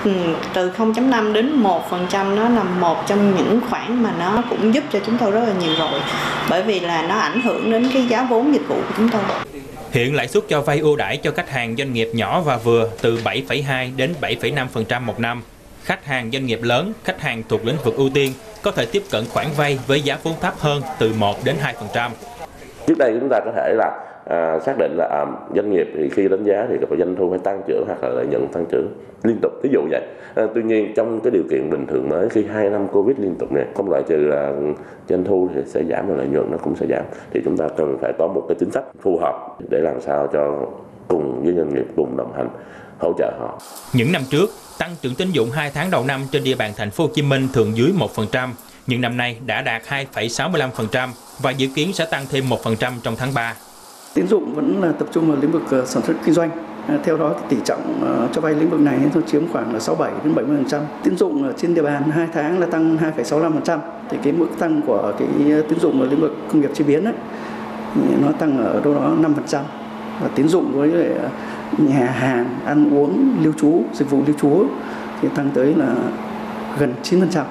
ừ, 0.04 0.12
từ 0.54 0.72
0.5 0.78 1.34
đến 1.34 1.64
1% 1.64 2.36
nó 2.36 2.50
là 2.50 2.64
một 2.64 3.08
trong 3.08 3.36
những 3.36 3.60
khoản 3.70 4.04
mà 4.04 4.14
nó 4.20 4.44
cũng 4.50 4.74
giúp 4.74 4.84
cho 4.92 5.00
chúng 5.06 5.18
tôi 5.18 5.32
rất 5.32 5.42
là 5.48 5.54
nhiều 5.60 5.76
rồi 5.80 6.02
bởi 6.50 6.64
vì 6.64 6.80
là 6.80 7.02
nó 7.02 7.16
ảnh 7.16 7.42
hưởng 7.42 7.72
đến 7.72 7.90
cái 7.94 8.08
giá 8.08 8.28
vốn 8.30 8.54
dịch 8.54 8.68
vụ 8.68 8.76
của 8.76 8.94
chúng 8.98 9.10
tôi. 9.10 9.22
Hiện 9.92 10.16
lãi 10.16 10.28
suất 10.28 10.44
cho 10.48 10.62
vay 10.62 10.80
ưu 10.80 10.96
đãi 10.96 11.18
cho 11.18 11.32
khách 11.32 11.50
hàng 11.50 11.76
doanh 11.78 11.94
nghiệp 11.94 12.10
nhỏ 12.14 12.42
và 12.42 12.58
vừa 12.58 12.90
từ 13.02 13.20
7,2 13.24 13.96
đến 13.96 14.14
7,5% 14.22 15.02
một 15.02 15.20
năm. 15.20 15.42
Khách 15.84 16.06
hàng 16.06 16.32
doanh 16.32 16.46
nghiệp 16.46 16.60
lớn, 16.64 16.94
khách 17.04 17.22
hàng 17.22 17.44
thuộc 17.50 17.66
lĩnh 17.66 17.78
vực 17.84 17.96
ưu 17.96 18.10
tiên 18.14 18.34
có 18.62 18.72
thể 18.72 18.86
tiếp 18.86 19.04
cận 19.12 19.24
khoản 19.30 19.48
vay 19.58 19.80
với 19.88 20.02
giá 20.02 20.18
vốn 20.24 20.34
thấp 20.42 20.54
hơn 20.60 20.82
từ 21.00 21.14
1 21.18 21.44
đến 21.44 21.56
2%. 21.94 22.10
Trước 22.88 22.98
đây 22.98 23.18
chúng 23.20 23.30
ta 23.30 23.40
có 23.46 23.52
thể 23.56 23.74
là 23.74 23.92
à, 24.26 24.60
xác 24.60 24.78
định 24.78 24.92
là 24.98 25.06
à, 25.06 25.26
doanh 25.56 25.72
nghiệp 25.72 25.88
thì 25.96 26.10
khi 26.10 26.28
đánh 26.28 26.44
giá 26.44 26.68
thì 26.70 26.76
doanh 27.00 27.16
thu 27.16 27.30
phải 27.30 27.40
tăng 27.40 27.62
trưởng 27.68 27.84
hoặc 27.88 28.04
là 28.04 28.10
lợi 28.10 28.26
nhuận 28.26 28.48
tăng 28.48 28.66
trưởng 28.72 28.88
liên 29.24 29.38
tục 29.42 29.52
ví 29.64 29.70
dụ 29.74 29.80
vậy 29.92 30.02
à, 30.36 30.48
tuy 30.56 30.64
nhiên 30.64 30.94
trong 30.96 31.20
cái 31.24 31.32
điều 31.32 31.44
kiện 31.50 31.70
bình 31.70 31.86
thường 31.88 32.10
mới 32.10 32.30
khi 32.30 32.46
hai 32.54 32.70
năm 32.70 32.88
covid 32.88 33.18
liên 33.20 33.36
tục 33.36 33.52
này 33.52 33.66
không 33.76 33.90
loại 33.90 34.04
trừ 34.08 34.16
là 34.16 34.54
doanh 35.10 35.24
thu 35.24 35.50
thì 35.56 35.62
sẽ 35.66 35.84
giảm 35.90 36.08
và 36.08 36.16
lợi 36.16 36.28
nhuận 36.28 36.52
nó 36.52 36.58
cũng 36.58 36.76
sẽ 36.76 36.86
giảm 36.90 37.04
thì 37.34 37.42
chúng 37.46 37.58
ta 37.58 37.68
cần 37.78 37.98
phải 38.02 38.14
có 38.20 38.28
một 38.28 38.46
cái 38.48 38.56
chính 38.60 38.72
sách 38.72 38.84
phù 39.02 39.18
hợp 39.18 39.58
để 39.70 39.80
làm 39.80 40.02
sao 40.02 40.28
cho 40.34 40.66
cùng 41.08 41.44
với 41.44 41.54
doanh 41.54 41.74
nghiệp 41.74 41.86
cùng 41.96 42.18
đồng 42.18 42.34
hành 42.34 42.50
hỗ 43.00 43.14
trợ 43.18 43.32
họ. 43.40 43.60
Những 43.94 44.12
năm 44.12 44.22
trước, 44.30 44.50
tăng 44.80 44.96
trưởng 45.02 45.16
tín 45.16 45.32
dụng 45.32 45.52
2 45.52 45.72
tháng 45.74 45.92
đầu 45.92 46.04
năm 46.08 46.22
trên 46.32 46.44
địa 46.44 46.56
bàn 46.56 46.72
thành 46.78 46.92
phố 46.92 47.04
Hồ 47.04 47.10
Chí 47.14 47.22
Minh 47.22 47.48
thường 47.54 47.78
dưới 47.78 47.92
1%, 48.16 48.50
nhưng 48.88 49.02
năm 49.02 49.18
nay 49.18 49.38
đã 49.46 49.62
đạt 49.62 49.82
2,65% 50.14 51.10
và 51.40 51.52
dự 51.52 51.68
kiến 51.76 51.94
sẽ 51.94 52.06
tăng 52.12 52.26
thêm 52.32 52.44
1% 52.50 52.92
trong 53.04 53.16
tháng 53.18 53.34
3. 53.34 53.56
Tín 54.16 54.28
dụng 54.28 54.54
vẫn 54.54 54.82
là 54.82 54.92
tập 54.92 55.08
trung 55.12 55.28
vào 55.28 55.38
lĩnh 55.42 55.52
vực 55.52 55.64
ờ, 55.70 55.86
sản 55.86 56.04
xuất 56.04 56.14
kinh 56.26 56.34
doanh. 56.34 56.50
À, 56.88 57.00
theo 57.04 57.18
đó 57.18 57.34
tỷ 57.50 57.58
trọng 57.66 58.02
ờ, 58.02 58.28
cho 58.34 58.42
vay 58.42 58.56
lĩnh 58.56 58.70
vực 58.70 58.80
này 58.80 59.00
nó 59.16 59.22
chiếm 59.22 59.48
khoảng 59.52 59.74
là 59.74 59.80
67 59.80 60.12
đến 60.24 60.66
70%. 60.66 60.80
Tín 61.04 61.18
dụng 61.18 61.44
ở 61.44 61.54
trên 61.58 61.74
địa 61.74 61.82
bàn 61.82 62.04
2 62.12 62.28
tháng 62.34 62.60
là 62.60 62.66
tăng 62.66 62.98
2,65%. 62.98 63.80
Thì 64.10 64.18
cái 64.24 64.34
mức 64.34 64.48
tăng 64.60 64.82
của 64.88 65.14
cái 65.20 65.28
tín 65.70 65.80
dụng 65.80 66.02
ở 66.02 66.08
lĩnh 66.08 66.22
vực 66.22 66.36
công 66.52 66.62
nghiệp 66.62 66.72
chế 66.74 66.84
biến 66.84 67.06
ấy, 67.06 67.14
nó 68.22 68.32
tăng 68.32 68.58
ở 68.58 68.82
đâu 68.82 68.94
đó 68.94 69.12
5%. 69.22 69.60
Và 70.22 70.28
tín 70.36 70.48
dụng 70.48 70.72
với 70.74 70.92
ờ, 70.92 71.30
nhà 71.78 72.06
hàng, 72.06 72.60
ăn 72.66 72.98
uống, 72.98 73.36
lưu 73.44 73.54
trú, 73.58 73.84
dịch 73.94 74.10
vụ 74.10 74.22
lưu 74.28 74.36
trú 74.42 74.66
thì 75.22 75.28
tăng 75.36 75.50
tới 75.54 75.76
là 75.76 75.96
gần 76.80 76.94
9%. 77.04 77.44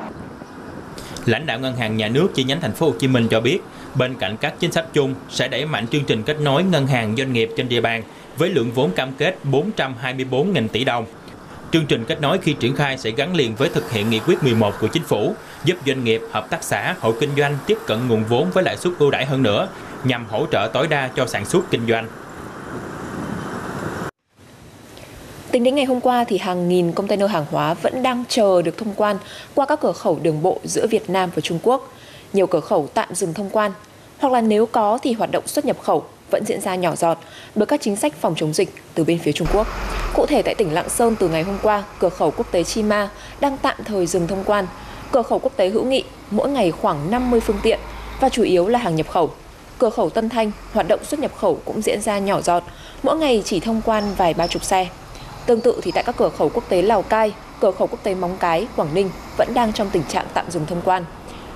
Lãnh 1.27 1.47
đạo 1.47 1.59
ngân 1.59 1.77
hàng 1.77 1.97
nhà 1.97 2.09
nước 2.09 2.29
chi 2.35 2.45
nhánh 2.45 2.61
thành 2.61 2.73
phố 2.73 2.87
Hồ 2.87 2.95
Chí 2.99 3.09
Minh 3.09 3.29
cho 3.31 3.41
biết, 3.41 3.59
bên 3.95 4.15
cạnh 4.15 4.37
các 4.37 4.55
chính 4.61 4.73
sách 4.73 4.85
chung 4.93 5.15
sẽ 5.31 5.49
đẩy 5.49 5.67
mạnh 5.67 5.87
chương 5.87 6.05
trình 6.05 6.23
kết 6.23 6.41
nối 6.41 6.65
ngân 6.65 6.87
hàng 6.87 7.17
doanh 7.17 7.33
nghiệp 7.33 7.51
trên 7.57 7.69
địa 7.69 7.81
bàn 7.81 8.03
với 8.37 8.49
lượng 8.49 8.73
vốn 8.73 8.91
cam 8.91 9.13
kết 9.19 9.39
424.000 9.45 10.69
tỷ 10.69 10.85
đồng. 10.85 11.07
Chương 11.73 11.87
trình 11.87 12.05
kết 12.05 12.21
nối 12.21 12.39
khi 12.39 12.53
triển 12.53 12.77
khai 12.77 12.99
sẽ 12.99 13.11
gắn 13.11 13.35
liền 13.35 13.55
với 13.55 13.69
thực 13.69 13.91
hiện 13.93 14.11
nghị 14.11 14.19
quyết 14.19 14.43
11 14.43 14.75
của 14.81 14.87
chính 14.87 15.03
phủ, 15.03 15.35
giúp 15.65 15.77
doanh 15.87 16.05
nghiệp, 16.05 16.23
hợp 16.33 16.51
tác 16.51 16.65
xã, 16.65 16.95
hộ 17.01 17.13
kinh 17.21 17.31
doanh 17.37 17.59
tiếp 17.67 17.79
cận 17.87 18.09
nguồn 18.09 18.25
vốn 18.25 18.51
với 18.51 18.65
lãi 18.65 18.77
suất 18.77 18.93
ưu 18.99 19.11
đãi 19.11 19.27
hơn 19.27 19.43
nữa, 19.43 19.69
nhằm 20.05 20.27
hỗ 20.31 20.47
trợ 20.53 20.71
tối 20.73 20.87
đa 20.87 21.09
cho 21.17 21.27
sản 21.27 21.45
xuất 21.45 21.71
kinh 21.71 21.87
doanh. 21.89 22.07
Tính 25.55 25.65
đến 25.65 25.75
ngày 25.75 25.85
hôm 25.85 26.01
qua 26.01 26.25
thì 26.25 26.39
hàng 26.39 26.69
nghìn 26.69 26.93
container 26.93 27.31
hàng 27.31 27.47
hóa 27.51 27.75
vẫn 27.75 28.03
đang 28.03 28.25
chờ 28.29 28.63
được 28.63 28.79
thông 28.79 28.95
quan 28.97 29.17
qua 29.55 29.67
các 29.67 29.81
cửa 29.81 29.93
khẩu 29.93 30.19
đường 30.23 30.43
bộ 30.43 30.61
giữa 30.65 30.87
Việt 30.87 31.11
Nam 31.11 31.31
và 31.35 31.41
Trung 31.41 31.59
Quốc. 31.63 31.93
Nhiều 32.33 32.47
cửa 32.47 32.61
khẩu 32.61 32.89
tạm 32.95 33.15
dừng 33.15 33.35
thông 33.35 33.51
quan, 33.51 33.73
hoặc 34.19 34.33
là 34.33 34.41
nếu 34.41 34.67
có 34.67 34.99
thì 35.03 35.13
hoạt 35.13 35.31
động 35.33 35.47
xuất 35.47 35.65
nhập 35.65 35.77
khẩu 35.83 36.05
vẫn 36.31 36.45
diễn 36.47 36.61
ra 36.61 36.75
nhỏ 36.75 36.97
giọt 36.97 37.19
bởi 37.55 37.67
các 37.67 37.81
chính 37.81 37.97
sách 37.97 38.15
phòng 38.21 38.35
chống 38.37 38.53
dịch 38.53 38.75
từ 38.95 39.05
bên 39.05 39.19
phía 39.19 39.33
Trung 39.33 39.49
Quốc. 39.53 39.67
Cụ 40.15 40.27
thể 40.27 40.43
tại 40.43 40.55
tỉnh 40.55 40.73
Lạng 40.73 40.89
Sơn 40.89 41.17
từ 41.19 41.29
ngày 41.29 41.43
hôm 41.43 41.59
qua, 41.63 41.85
cửa 41.99 42.09
khẩu 42.09 42.31
quốc 42.31 42.53
tế 42.53 42.65
Chi 42.65 42.83
Ma 42.83 43.11
đang 43.41 43.57
tạm 43.59 43.77
thời 43.85 44.07
dừng 44.07 44.27
thông 44.27 44.45
quan. 44.45 44.67
Cửa 45.13 45.23
khẩu 45.23 45.39
quốc 45.39 45.53
tế 45.57 45.69
Hữu 45.69 45.85
Nghị 45.85 46.05
mỗi 46.31 46.49
ngày 46.49 46.71
khoảng 46.71 47.11
50 47.11 47.41
phương 47.41 47.61
tiện 47.63 47.79
và 48.21 48.29
chủ 48.29 48.43
yếu 48.43 48.69
là 48.69 48.79
hàng 48.79 48.97
nhập 48.97 49.09
khẩu. 49.09 49.31
Cửa 49.79 49.91
khẩu 49.91 50.11
Tân 50.11 50.29
Thanh, 50.29 50.51
hoạt 50.73 50.89
động 50.89 51.05
xuất 51.05 51.21
nhập 51.21 51.33
khẩu 51.37 51.59
cũng 51.65 51.83
diễn 51.83 52.01
ra 52.01 52.19
nhỏ 52.19 52.41
giọt, 52.41 52.63
mỗi 53.03 53.17
ngày 53.17 53.43
chỉ 53.45 53.61
thông 53.61 53.83
quan 53.85 54.05
vài 54.17 54.35
ba 54.35 54.47
chục 54.47 54.65
xe. 54.65 54.89
Tương 55.47 55.61
tự 55.61 55.81
thì 55.83 55.91
tại 55.91 56.05
các 56.05 56.17
cửa 56.19 56.29
khẩu 56.29 56.49
quốc 56.55 56.69
tế 56.69 56.83
Lào 56.83 57.03
Cai, 57.03 57.33
cửa 57.61 57.71
khẩu 57.71 57.87
quốc 57.87 58.03
tế 58.03 58.15
Móng 58.15 58.37
Cái, 58.41 58.67
Quảng 58.77 58.95
Ninh 58.95 59.11
vẫn 59.37 59.55
đang 59.55 59.73
trong 59.73 59.91
tình 59.91 60.03
trạng 60.09 60.27
tạm 60.35 60.51
dừng 60.51 60.67
thông 60.67 60.83
quan. 60.85 61.05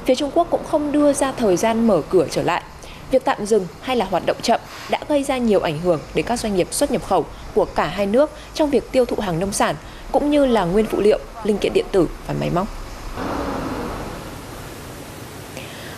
Phía 0.04 0.14
Trung 0.14 0.30
Quốc 0.34 0.46
cũng 0.50 0.64
không 0.64 0.92
đưa 0.92 1.12
ra 1.12 1.32
thời 1.32 1.56
gian 1.56 1.86
mở 1.86 2.02
cửa 2.08 2.26
trở 2.30 2.42
lại. 2.42 2.62
Việc 3.10 3.24
tạm 3.24 3.46
dừng 3.46 3.66
hay 3.80 3.96
là 3.96 4.04
hoạt 4.04 4.22
động 4.26 4.36
chậm 4.42 4.60
đã 4.90 4.98
gây 5.08 5.22
ra 5.22 5.38
nhiều 5.38 5.60
ảnh 5.60 5.78
hưởng 5.78 6.00
đến 6.14 6.26
các 6.26 6.40
doanh 6.40 6.56
nghiệp 6.56 6.68
xuất 6.70 6.90
nhập 6.90 7.04
khẩu 7.06 7.26
của 7.54 7.64
cả 7.64 7.86
hai 7.86 8.06
nước 8.06 8.30
trong 8.54 8.70
việc 8.70 8.92
tiêu 8.92 9.04
thụ 9.04 9.16
hàng 9.16 9.38
nông 9.38 9.52
sản 9.52 9.76
cũng 10.12 10.30
như 10.30 10.46
là 10.46 10.64
nguyên 10.64 10.86
phụ 10.86 11.00
liệu, 11.00 11.18
linh 11.44 11.58
kiện 11.58 11.72
điện 11.72 11.86
tử 11.92 12.08
và 12.26 12.34
máy 12.40 12.50
móc. 12.54 12.66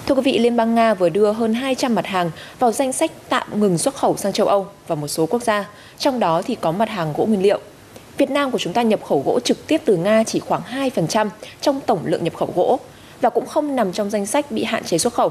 Thưa 0.07 0.15
quý 0.15 0.23
vị, 0.23 0.39
Liên 0.39 0.57
bang 0.57 0.75
Nga 0.75 0.95
vừa 0.95 1.09
đưa 1.09 1.33
hơn 1.33 1.55
200 1.55 1.95
mặt 1.95 2.07
hàng 2.07 2.31
vào 2.59 2.73
danh 2.73 2.93
sách 2.93 3.11
tạm 3.29 3.61
ngừng 3.61 3.79
xuất 3.79 3.95
khẩu 3.95 4.17
sang 4.17 4.33
châu 4.33 4.47
Âu 4.47 4.67
và 4.87 4.95
một 4.95 5.09
số 5.09 5.27
quốc 5.27 5.43
gia, 5.43 5.65
trong 5.99 6.21
đó 6.21 6.43
thì 6.43 6.55
có 6.55 6.73
mặt 6.73 6.89
hàng 6.89 7.13
gỗ 7.17 7.25
nguyên 7.25 7.43
liệu. 7.43 7.61
Việt 8.21 8.31
Nam 8.31 8.51
của 8.51 8.59
chúng 8.59 8.73
ta 8.73 8.83
nhập 8.83 9.05
khẩu 9.05 9.23
gỗ 9.27 9.41
trực 9.41 9.67
tiếp 9.67 9.81
từ 9.85 9.97
Nga 9.97 10.25
chỉ 10.25 10.39
khoảng 10.39 10.63
2% 10.95 11.29
trong 11.61 11.81
tổng 11.87 11.99
lượng 12.05 12.25
nhập 12.25 12.35
khẩu 12.37 12.53
gỗ 12.55 12.79
và 13.21 13.31
cũng 13.31 13.47
không 13.47 13.77
nằm 13.77 13.93
trong 13.93 14.11
danh 14.11 14.27
sách 14.27 14.51
bị 14.51 14.65
hạn 14.65 14.85
chế 14.85 14.99
xuất 14.99 15.13
khẩu. 15.13 15.31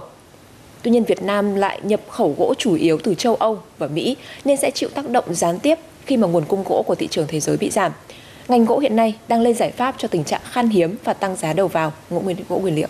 Tuy 0.82 0.92
nhiên, 0.92 1.04
Việt 1.04 1.24
Nam 1.24 1.56
lại 1.56 1.80
nhập 1.84 2.02
khẩu 2.10 2.36
gỗ 2.38 2.54
chủ 2.58 2.76
yếu 2.76 2.98
từ 3.04 3.16
châu 3.16 3.36
Âu 3.36 3.60
và 3.78 3.88
Mỹ 3.88 4.16
nên 4.46 4.58
sẽ 4.58 4.72
chịu 4.72 4.90
tác 4.90 5.10
động 5.10 5.34
gián 5.34 5.60
tiếp 5.60 5.76
khi 6.06 6.18
mà 6.18 6.28
nguồn 6.28 6.46
cung 6.46 6.64
gỗ 6.66 6.84
của 6.88 6.96
thị 6.96 7.08
trường 7.08 7.28
thế 7.28 7.40
giới 7.40 7.58
bị 7.58 7.70
giảm. 7.70 7.92
Ngành 8.48 8.66
gỗ 8.66 8.80
hiện 8.80 8.96
nay 8.96 9.16
đang 9.28 9.42
lên 9.42 9.56
giải 9.56 9.72
pháp 9.72 9.96
cho 9.98 10.08
tình 10.08 10.24
trạng 10.24 10.42
khan 10.44 10.70
hiếm 10.70 10.96
và 11.04 11.14
tăng 11.14 11.36
giá 11.36 11.54
đầu 11.54 11.68
vào 11.68 11.94
gỗ 12.10 12.20
nguyên 12.20 12.38
gỗ 12.50 12.60
nguyên 12.60 12.76
liệu. 12.76 12.88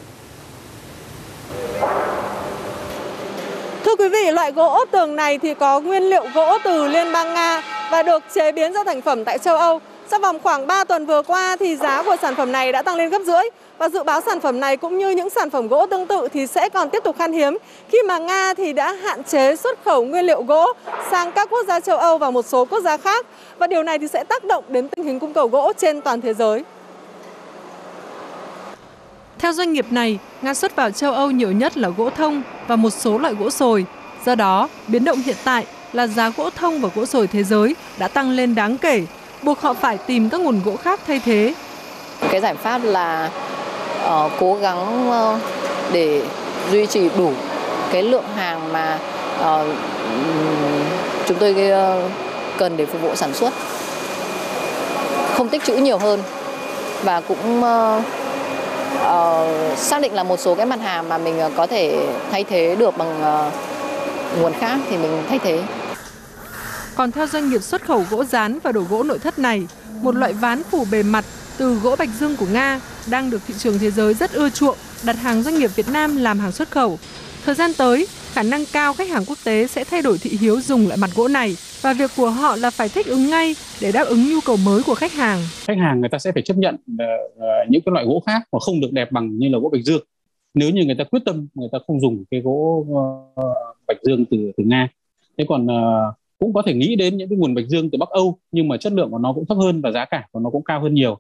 Quý 4.00 4.10
vị, 4.10 4.32
loại 4.32 4.52
gỗ 4.52 4.86
tường 4.92 5.16
này 5.16 5.38
thì 5.38 5.54
có 5.54 5.80
nguyên 5.80 6.04
liệu 6.04 6.26
gỗ 6.34 6.58
từ 6.64 6.88
Liên 6.88 7.12
bang 7.12 7.34
Nga 7.34 7.64
và 7.92 8.04
được 8.04 8.24
chế 8.34 8.52
biến 8.52 8.74
ra 8.74 8.84
thành 8.84 9.02
phẩm 9.02 9.26
tại 9.26 9.38
châu 9.38 9.58
Âu. 9.58 9.80
Trong 10.12 10.22
vòng 10.22 10.40
khoảng 10.44 10.68
3 10.68 10.84
tuần 10.84 11.06
vừa 11.06 11.22
qua 11.22 11.56
thì 11.60 11.76
giá 11.76 12.04
của 12.04 12.16
sản 12.22 12.36
phẩm 12.36 12.52
này 12.52 12.72
đã 12.72 12.82
tăng 12.82 12.96
lên 12.96 13.10
gấp 13.10 13.22
rưỡi 13.26 13.44
và 13.78 13.90
dự 13.90 14.04
báo 14.04 14.22
sản 14.22 14.40
phẩm 14.40 14.60
này 14.60 14.78
cũng 14.78 14.98
như 14.98 15.10
những 15.10 15.30
sản 15.30 15.50
phẩm 15.50 15.68
gỗ 15.68 15.86
tương 15.86 16.08
tự 16.08 16.28
thì 16.34 16.48
sẽ 16.48 16.70
còn 16.70 16.90
tiếp 16.90 17.04
tục 17.04 17.16
khan 17.18 17.34
hiếm 17.34 17.58
khi 17.90 17.98
mà 18.08 18.18
Nga 18.18 18.54
thì 18.54 18.74
đã 18.74 18.94
hạn 18.94 19.24
chế 19.24 19.56
xuất 19.56 19.86
khẩu 19.86 20.06
nguyên 20.06 20.26
liệu 20.26 20.44
gỗ 20.44 20.74
sang 21.12 21.32
các 21.32 21.50
quốc 21.50 21.66
gia 21.68 21.80
châu 21.80 21.98
Âu 21.98 22.18
và 22.18 22.30
một 22.30 22.46
số 22.46 22.66
quốc 22.66 22.80
gia 22.80 22.98
khác 22.98 23.26
và 23.58 23.68
điều 23.68 23.84
này 23.84 24.00
thì 24.00 24.08
sẽ 24.08 24.24
tác 24.24 24.44
động 24.44 24.64
đến 24.68 24.88
tình 24.88 25.06
hình 25.06 25.20
cung 25.20 25.34
cầu 25.34 25.48
gỗ 25.48 25.74
trên 25.78 26.02
toàn 26.02 26.22
thế 26.22 26.34
giới. 26.34 26.64
Theo 29.40 29.54
doanh 29.54 29.74
nghiệp 29.74 29.86
này, 29.92 30.20
Nga 30.42 30.54
xuất 30.54 30.76
vào 30.76 30.92
châu 30.92 31.14
Âu 31.14 31.32
nhiều 31.32 31.52
nhất 31.52 31.78
là 31.78 31.90
gỗ 31.90 32.10
thông 32.10 32.42
và 32.68 32.76
một 32.76 32.90
số 32.90 33.18
loại 33.18 33.34
gỗ 33.34 33.50
sồi. 33.50 33.86
Do 34.26 34.36
đó, 34.36 34.70
biến 34.88 35.04
động 35.04 35.18
hiện 35.18 35.36
tại 35.44 35.66
là 35.94 36.08
giá 36.08 36.30
gỗ 36.38 36.50
thông 36.56 36.82
và 36.82 36.90
gỗ 36.96 37.06
sồi 37.06 37.28
thế 37.28 37.44
giới 37.44 37.76
đã 37.98 38.08
tăng 38.08 38.32
lên 38.32 38.56
đáng 38.56 38.78
kể, 38.78 39.04
buộc 39.44 39.62
họ 39.62 39.74
phải 39.74 39.98
tìm 39.98 40.30
các 40.30 40.42
nguồn 40.42 40.62
gỗ 40.66 40.76
khác 40.76 41.00
thay 41.08 41.22
thế. 41.26 41.54
Cái 42.32 42.42
giải 42.42 42.56
pháp 42.56 42.82
là 42.84 43.30
uh, 44.06 44.32
cố 44.40 44.56
gắng 44.56 45.10
uh, 45.10 45.40
để 45.92 46.22
duy 46.72 46.86
trì 46.86 47.10
đủ 47.18 47.32
cái 47.92 48.04
lượng 48.04 48.26
hàng 48.36 48.74
mà 48.74 49.00
uh, 49.40 49.68
chúng 51.28 51.38
tôi 51.40 51.52
uh, 51.52 52.12
cần 52.58 52.78
để 52.78 52.86
phục 52.86 53.02
vụ 53.02 53.16
sản 53.16 53.34
xuất 53.34 53.54
không 55.34 55.50
tích 55.50 55.64
trữ 55.64 55.76
nhiều 55.76 55.98
hơn 55.98 56.24
và 57.04 57.22
cũng 57.22 57.60
uh, 57.60 58.04
uh, 58.96 59.78
xác 59.78 60.02
định 60.02 60.14
là 60.14 60.24
một 60.24 60.40
số 60.40 60.56
cái 60.56 60.66
mặt 60.66 60.80
hàng 60.80 61.10
mà 61.10 61.18
mình 61.18 61.40
ờ, 61.40 61.52
có 61.56 61.68
thể 61.68 62.08
thay 62.32 62.44
thế 62.44 62.76
được 62.76 62.98
bằng 62.98 63.22
uh, 63.22 63.54
nguồn 64.42 64.54
khác 64.54 64.80
thì 64.90 64.98
mình 64.98 65.24
thay 65.30 65.40
thế. 65.40 65.64
Còn 66.96 67.12
theo 67.12 67.28
doanh 67.28 67.50
nghiệp 67.50 67.64
xuất 67.64 67.86
khẩu 67.86 68.06
gỗ 68.10 68.24
rán 68.24 68.60
và 68.64 68.72
đồ 68.72 68.82
gỗ 68.90 69.04
nội 69.04 69.20
thất 69.20 69.40
này, 69.40 69.68
một 70.02 70.16
loại 70.16 70.34
ván 70.34 70.64
phủ 70.72 70.86
bề 70.92 71.04
mặt 71.04 71.26
từ 71.58 71.74
gỗ 71.74 71.96
bạch 71.96 72.10
dương 72.20 72.36
của 72.36 72.46
Nga 72.46 72.80
đang 73.08 73.30
được 73.30 73.42
thị 73.48 73.54
trường 73.58 73.80
thế 73.80 73.92
giới 73.92 74.14
rất 74.14 74.34
ưa 74.34 74.50
chuộng, 74.50 74.78
đặt 75.04 75.16
hàng 75.16 75.44
doanh 75.44 75.60
nghiệp 75.60 75.72
Việt 75.76 75.90
Nam 75.90 76.18
làm 76.18 76.40
hàng 76.40 76.52
xuất 76.52 76.72
khẩu. 76.72 77.00
Thời 77.46 77.56
gian 77.56 77.74
tới, 77.74 78.08
khả 78.34 78.44
năng 78.44 78.66
cao 78.66 78.94
khách 78.94 79.10
hàng 79.10 79.26
quốc 79.26 79.38
tế 79.44 79.68
sẽ 79.68 79.84
thay 79.84 80.02
đổi 80.02 80.18
thị 80.18 80.38
hiếu 80.42 80.62
dùng 80.62 80.88
loại 80.88 80.98
mặt 80.98 81.10
gỗ 81.16 81.28
này 81.28 81.58
và 81.82 81.94
việc 81.94 82.12
của 82.18 82.30
họ 82.30 82.56
là 82.56 82.70
phải 82.70 82.90
thích 82.90 83.06
ứng 83.06 83.30
ngay 83.30 83.56
để 83.82 83.92
đáp 83.92 84.04
ứng 84.04 84.30
nhu 84.30 84.40
cầu 84.46 84.58
mới 84.66 84.84
của 84.84 84.96
khách 84.96 85.12
hàng. 85.12 85.40
Khách 85.66 85.78
hàng 85.78 86.00
người 86.00 86.10
ta 86.10 86.20
sẽ 86.20 86.32
phải 86.32 86.42
chấp 86.42 86.58
nhận 86.58 86.76
uh, 86.76 87.70
những 87.70 87.82
cái 87.86 87.94
loại 87.94 88.06
gỗ 88.06 88.24
khác 88.26 88.42
mà 88.52 88.60
không 88.60 88.82
được 88.82 88.92
đẹp 88.92 89.12
bằng 89.12 89.38
như 89.38 89.50
là 89.50 89.60
gỗ 89.60 89.70
bạch 89.70 89.84
dương. 89.86 90.04
Nếu 90.54 90.70
như 90.70 90.86
người 90.86 90.96
ta 90.96 91.04
quyết 91.04 91.20
tâm 91.26 91.48
người 91.54 91.70
ta 91.72 91.80
không 91.88 92.02
dùng 92.02 92.24
cái 92.32 92.42
gỗ 92.42 92.86
uh, 92.90 93.78
bạch 93.88 93.98
dương 94.04 94.26
từ 94.26 94.52
từ 94.58 94.64
Nga. 94.64 94.88
Thế 95.38 95.46
còn 95.48 95.68
cũng 96.40 96.54
có 96.54 96.62
thể 96.66 96.74
nghĩ 96.74 96.96
đến 96.96 97.18
những 97.18 97.30
cái 97.30 97.38
nguồn 97.38 97.56
bạch 97.56 97.66
dương 97.68 97.90
từ 97.90 97.98
Bắc 97.98 98.10
Âu 98.10 98.38
nhưng 98.52 98.68
mà 98.68 98.78
chất 98.78 98.94
lượng 98.94 99.12
của 99.12 99.18
nó 99.18 99.34
cũng 99.34 99.46
thấp 99.46 99.58
hơn 99.58 99.82
và 99.82 99.92
giá 99.92 100.06
cả 100.06 100.24
của 100.32 100.40
nó 100.40 100.50
cũng 100.50 100.64
cao 100.64 100.82
hơn 100.82 100.94
nhiều. 100.94 101.20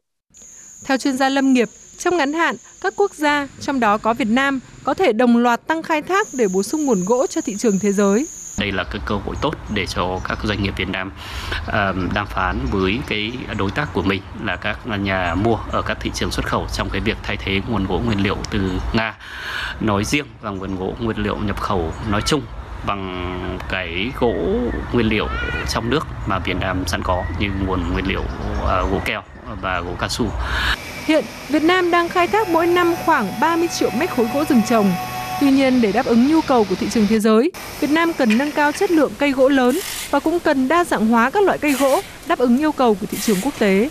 Theo 0.85 0.97
chuyên 0.97 1.17
gia 1.17 1.29
lâm 1.29 1.53
nghiệp, 1.53 1.67
trong 1.97 2.17
ngắn 2.17 2.33
hạn, 2.33 2.55
các 2.81 2.93
quốc 2.97 3.13
gia, 3.15 3.47
trong 3.59 3.79
đó 3.79 3.97
có 3.97 4.13
Việt 4.13 4.27
Nam, 4.27 4.59
có 4.83 4.93
thể 4.93 5.13
đồng 5.13 5.37
loạt 5.37 5.67
tăng 5.67 5.83
khai 5.83 6.01
thác 6.01 6.27
để 6.33 6.47
bổ 6.53 6.63
sung 6.63 6.85
nguồn 6.85 7.05
gỗ 7.05 7.27
cho 7.27 7.41
thị 7.41 7.55
trường 7.57 7.79
thế 7.79 7.91
giới. 7.91 8.27
Đây 8.57 8.71
là 8.71 8.83
cái 8.83 9.01
cơ 9.05 9.15
hội 9.25 9.35
tốt 9.41 9.55
để 9.69 9.85
cho 9.85 10.19
các 10.27 10.37
doanh 10.43 10.63
nghiệp 10.63 10.73
Việt 10.77 10.89
Nam 10.89 11.11
đàm 12.13 12.27
phán 12.27 12.59
với 12.71 12.99
cái 13.07 13.31
đối 13.57 13.71
tác 13.71 13.93
của 13.93 14.01
mình 14.01 14.21
là 14.43 14.55
các 14.55 14.87
nhà 14.87 15.35
mua 15.35 15.57
ở 15.71 15.81
các 15.81 15.97
thị 15.99 16.11
trường 16.13 16.31
xuất 16.31 16.47
khẩu 16.47 16.67
trong 16.73 16.89
cái 16.89 17.01
việc 17.01 17.17
thay 17.23 17.37
thế 17.37 17.61
nguồn 17.67 17.85
gỗ 17.85 18.01
nguyên 18.05 18.23
liệu 18.23 18.37
từ 18.51 18.71
Nga 18.93 19.15
nói 19.79 20.03
riêng 20.03 20.25
và 20.41 20.49
nguồn 20.49 20.75
gỗ 20.75 20.93
nguyên 20.99 21.17
liệu 21.17 21.37
nhập 21.37 21.61
khẩu 21.61 21.93
nói 22.09 22.21
chung 22.25 22.41
bằng 22.85 23.59
cái 23.69 24.11
gỗ 24.19 24.33
nguyên 24.93 25.09
liệu 25.09 25.27
trong 25.69 25.89
nước 25.89 26.07
mà 26.27 26.39
Việt 26.39 26.57
Nam 26.59 26.83
sẵn 26.87 27.03
có 27.03 27.23
như 27.39 27.49
nguồn 27.65 27.93
nguyên 27.93 28.07
liệu 28.07 28.21
uh, 28.21 28.91
gỗ 28.91 29.01
keo 29.05 29.23
và 29.61 29.79
gỗ 29.79 29.91
cao 29.99 30.09
su. 30.09 30.27
Hiện, 31.05 31.25
Việt 31.49 31.63
Nam 31.63 31.91
đang 31.91 32.09
khai 32.09 32.27
thác 32.27 32.49
mỗi 32.49 32.67
năm 32.67 32.93
khoảng 33.05 33.39
30 33.41 33.67
triệu 33.67 33.89
mét 33.99 34.09
khối 34.09 34.27
gỗ 34.33 34.43
rừng 34.49 34.61
trồng. 34.69 34.91
Tuy 35.41 35.51
nhiên, 35.51 35.81
để 35.81 35.91
đáp 35.91 36.05
ứng 36.05 36.27
nhu 36.27 36.41
cầu 36.41 36.65
của 36.69 36.75
thị 36.75 36.87
trường 36.91 37.07
thế 37.07 37.19
giới, 37.19 37.51
Việt 37.79 37.91
Nam 37.91 38.13
cần 38.13 38.37
nâng 38.37 38.51
cao 38.51 38.71
chất 38.71 38.91
lượng 38.91 39.11
cây 39.17 39.31
gỗ 39.31 39.49
lớn 39.49 39.79
và 40.09 40.19
cũng 40.19 40.39
cần 40.39 40.67
đa 40.67 40.83
dạng 40.83 41.07
hóa 41.07 41.29
các 41.29 41.43
loại 41.43 41.57
cây 41.57 41.71
gỗ 41.71 42.01
đáp 42.27 42.39
ứng 42.39 42.57
yêu 42.57 42.71
cầu 42.71 42.95
của 43.01 43.05
thị 43.05 43.17
trường 43.21 43.37
quốc 43.43 43.53
tế. 43.59 43.89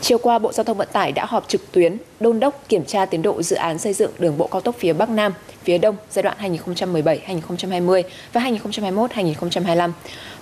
Chiều 0.00 0.18
qua, 0.18 0.38
Bộ 0.38 0.52
Giao 0.52 0.64
thông 0.64 0.78
Vận 0.78 0.88
tải 0.92 1.12
đã 1.12 1.24
họp 1.24 1.48
trực 1.48 1.72
tuyến, 1.72 1.96
đôn 2.20 2.40
đốc 2.40 2.68
kiểm 2.68 2.84
tra 2.84 3.06
tiến 3.06 3.22
độ 3.22 3.42
dự 3.42 3.56
án 3.56 3.78
xây 3.78 3.92
dựng 3.92 4.10
đường 4.18 4.38
bộ 4.38 4.46
cao 4.46 4.60
tốc 4.60 4.76
phía 4.78 4.92
Bắc 4.92 5.08
Nam, 5.08 5.32
phía 5.64 5.78
Đông 5.78 5.96
giai 6.10 6.22
đoạn 6.22 6.36
2017-2020 6.40 8.02
và 8.32 8.40
2021-2025. 8.40 9.90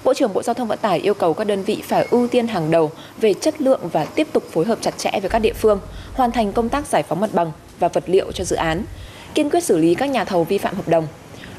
Bộ 0.06 0.14
trưởng 0.14 0.32
Bộ 0.32 0.42
Giao 0.42 0.54
thông 0.54 0.68
Vận 0.68 0.78
tải 0.78 0.98
yêu 0.98 1.14
cầu 1.14 1.34
các 1.34 1.46
đơn 1.46 1.62
vị 1.62 1.82
phải 1.84 2.06
ưu 2.10 2.28
tiên 2.28 2.48
hàng 2.48 2.70
đầu 2.70 2.90
về 3.20 3.34
chất 3.34 3.60
lượng 3.60 3.80
và 3.92 4.04
tiếp 4.04 4.28
tục 4.32 4.44
phối 4.52 4.64
hợp 4.64 4.78
chặt 4.80 4.98
chẽ 4.98 5.10
với 5.20 5.30
các 5.30 5.38
địa 5.38 5.52
phương, 5.52 5.80
hoàn 6.14 6.32
thành 6.32 6.52
công 6.52 6.68
tác 6.68 6.86
giải 6.86 7.02
phóng 7.02 7.20
mặt 7.20 7.30
bằng 7.32 7.52
và 7.78 7.88
vật 7.88 8.04
liệu 8.06 8.32
cho 8.32 8.44
dự 8.44 8.56
án, 8.56 8.84
kiên 9.34 9.50
quyết 9.50 9.64
xử 9.64 9.76
lý 9.76 9.94
các 9.94 10.06
nhà 10.06 10.24
thầu 10.24 10.44
vi 10.44 10.58
phạm 10.58 10.74
hợp 10.74 10.88
đồng. 10.88 11.06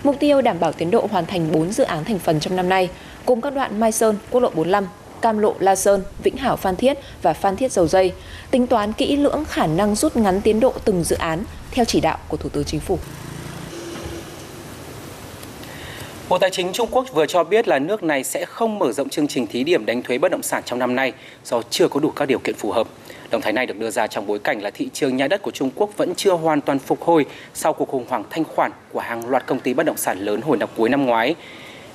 Mục 0.03 0.15
tiêu 0.19 0.41
đảm 0.41 0.59
bảo 0.59 0.73
tiến 0.73 0.91
độ 0.91 1.07
hoàn 1.11 1.25
thành 1.25 1.51
4 1.51 1.71
dự 1.71 1.83
án 1.83 2.05
thành 2.05 2.19
phần 2.19 2.39
trong 2.39 2.55
năm 2.55 2.69
nay, 2.69 2.89
cùng 3.25 3.41
các 3.41 3.53
đoạn 3.53 3.79
Mai 3.79 3.91
Sơn, 3.91 4.17
Quốc 4.31 4.41
lộ 4.41 4.49
45, 4.49 4.87
Cam 5.21 5.37
Lộ 5.37 5.55
La 5.59 5.75
Sơn, 5.75 6.03
Vĩnh 6.23 6.37
Hảo 6.37 6.55
Phan 6.55 6.75
Thiết 6.75 6.97
và 7.21 7.33
Phan 7.33 7.55
Thiết 7.55 7.71
Dầu 7.71 7.87
Dây, 7.87 8.13
tính 8.51 8.67
toán 8.67 8.93
kỹ 8.93 9.15
lưỡng 9.15 9.45
khả 9.45 9.67
năng 9.67 9.95
rút 9.95 10.15
ngắn 10.15 10.41
tiến 10.41 10.59
độ 10.59 10.73
từng 10.85 11.03
dự 11.03 11.15
án 11.15 11.43
theo 11.71 11.85
chỉ 11.85 11.99
đạo 11.99 12.17
của 12.27 12.37
Thủ 12.37 12.49
tướng 12.49 12.65
Chính 12.65 12.79
phủ. 12.79 12.99
Bộ 16.29 16.37
Tài 16.37 16.49
chính 16.49 16.73
Trung 16.73 16.89
Quốc 16.91 17.05
vừa 17.13 17.25
cho 17.25 17.43
biết 17.43 17.67
là 17.67 17.79
nước 17.79 18.03
này 18.03 18.23
sẽ 18.23 18.45
không 18.45 18.79
mở 18.79 18.91
rộng 18.91 19.09
chương 19.09 19.27
trình 19.27 19.47
thí 19.47 19.63
điểm 19.63 19.85
đánh 19.85 20.03
thuế 20.03 20.17
bất 20.17 20.31
động 20.31 20.43
sản 20.43 20.63
trong 20.65 20.79
năm 20.79 20.95
nay 20.95 21.13
do 21.43 21.61
chưa 21.69 21.87
có 21.87 21.99
đủ 21.99 22.09
các 22.09 22.25
điều 22.25 22.39
kiện 22.39 22.55
phù 22.55 22.71
hợp. 22.71 22.87
Động 23.31 23.41
thái 23.41 23.53
này 23.53 23.65
được 23.65 23.79
đưa 23.79 23.89
ra 23.89 24.07
trong 24.07 24.27
bối 24.27 24.39
cảnh 24.39 24.61
là 24.61 24.69
thị 24.69 24.89
trường 24.93 25.17
nhà 25.17 25.27
đất 25.27 25.41
của 25.41 25.51
Trung 25.51 25.71
Quốc 25.75 25.89
vẫn 25.97 26.15
chưa 26.15 26.31
hoàn 26.31 26.61
toàn 26.61 26.79
phục 26.79 27.01
hồi 27.01 27.25
sau 27.53 27.73
cuộc 27.73 27.89
khủng 27.89 28.05
hoảng 28.09 28.23
thanh 28.29 28.43
khoản 28.43 28.71
của 28.93 28.99
hàng 28.99 29.29
loạt 29.29 29.45
công 29.45 29.59
ty 29.59 29.73
bất 29.73 29.85
động 29.85 29.97
sản 29.97 30.19
lớn 30.19 30.41
hồi 30.41 30.57
năm 30.57 30.69
cuối 30.75 30.89
năm 30.89 31.05
ngoái. 31.05 31.35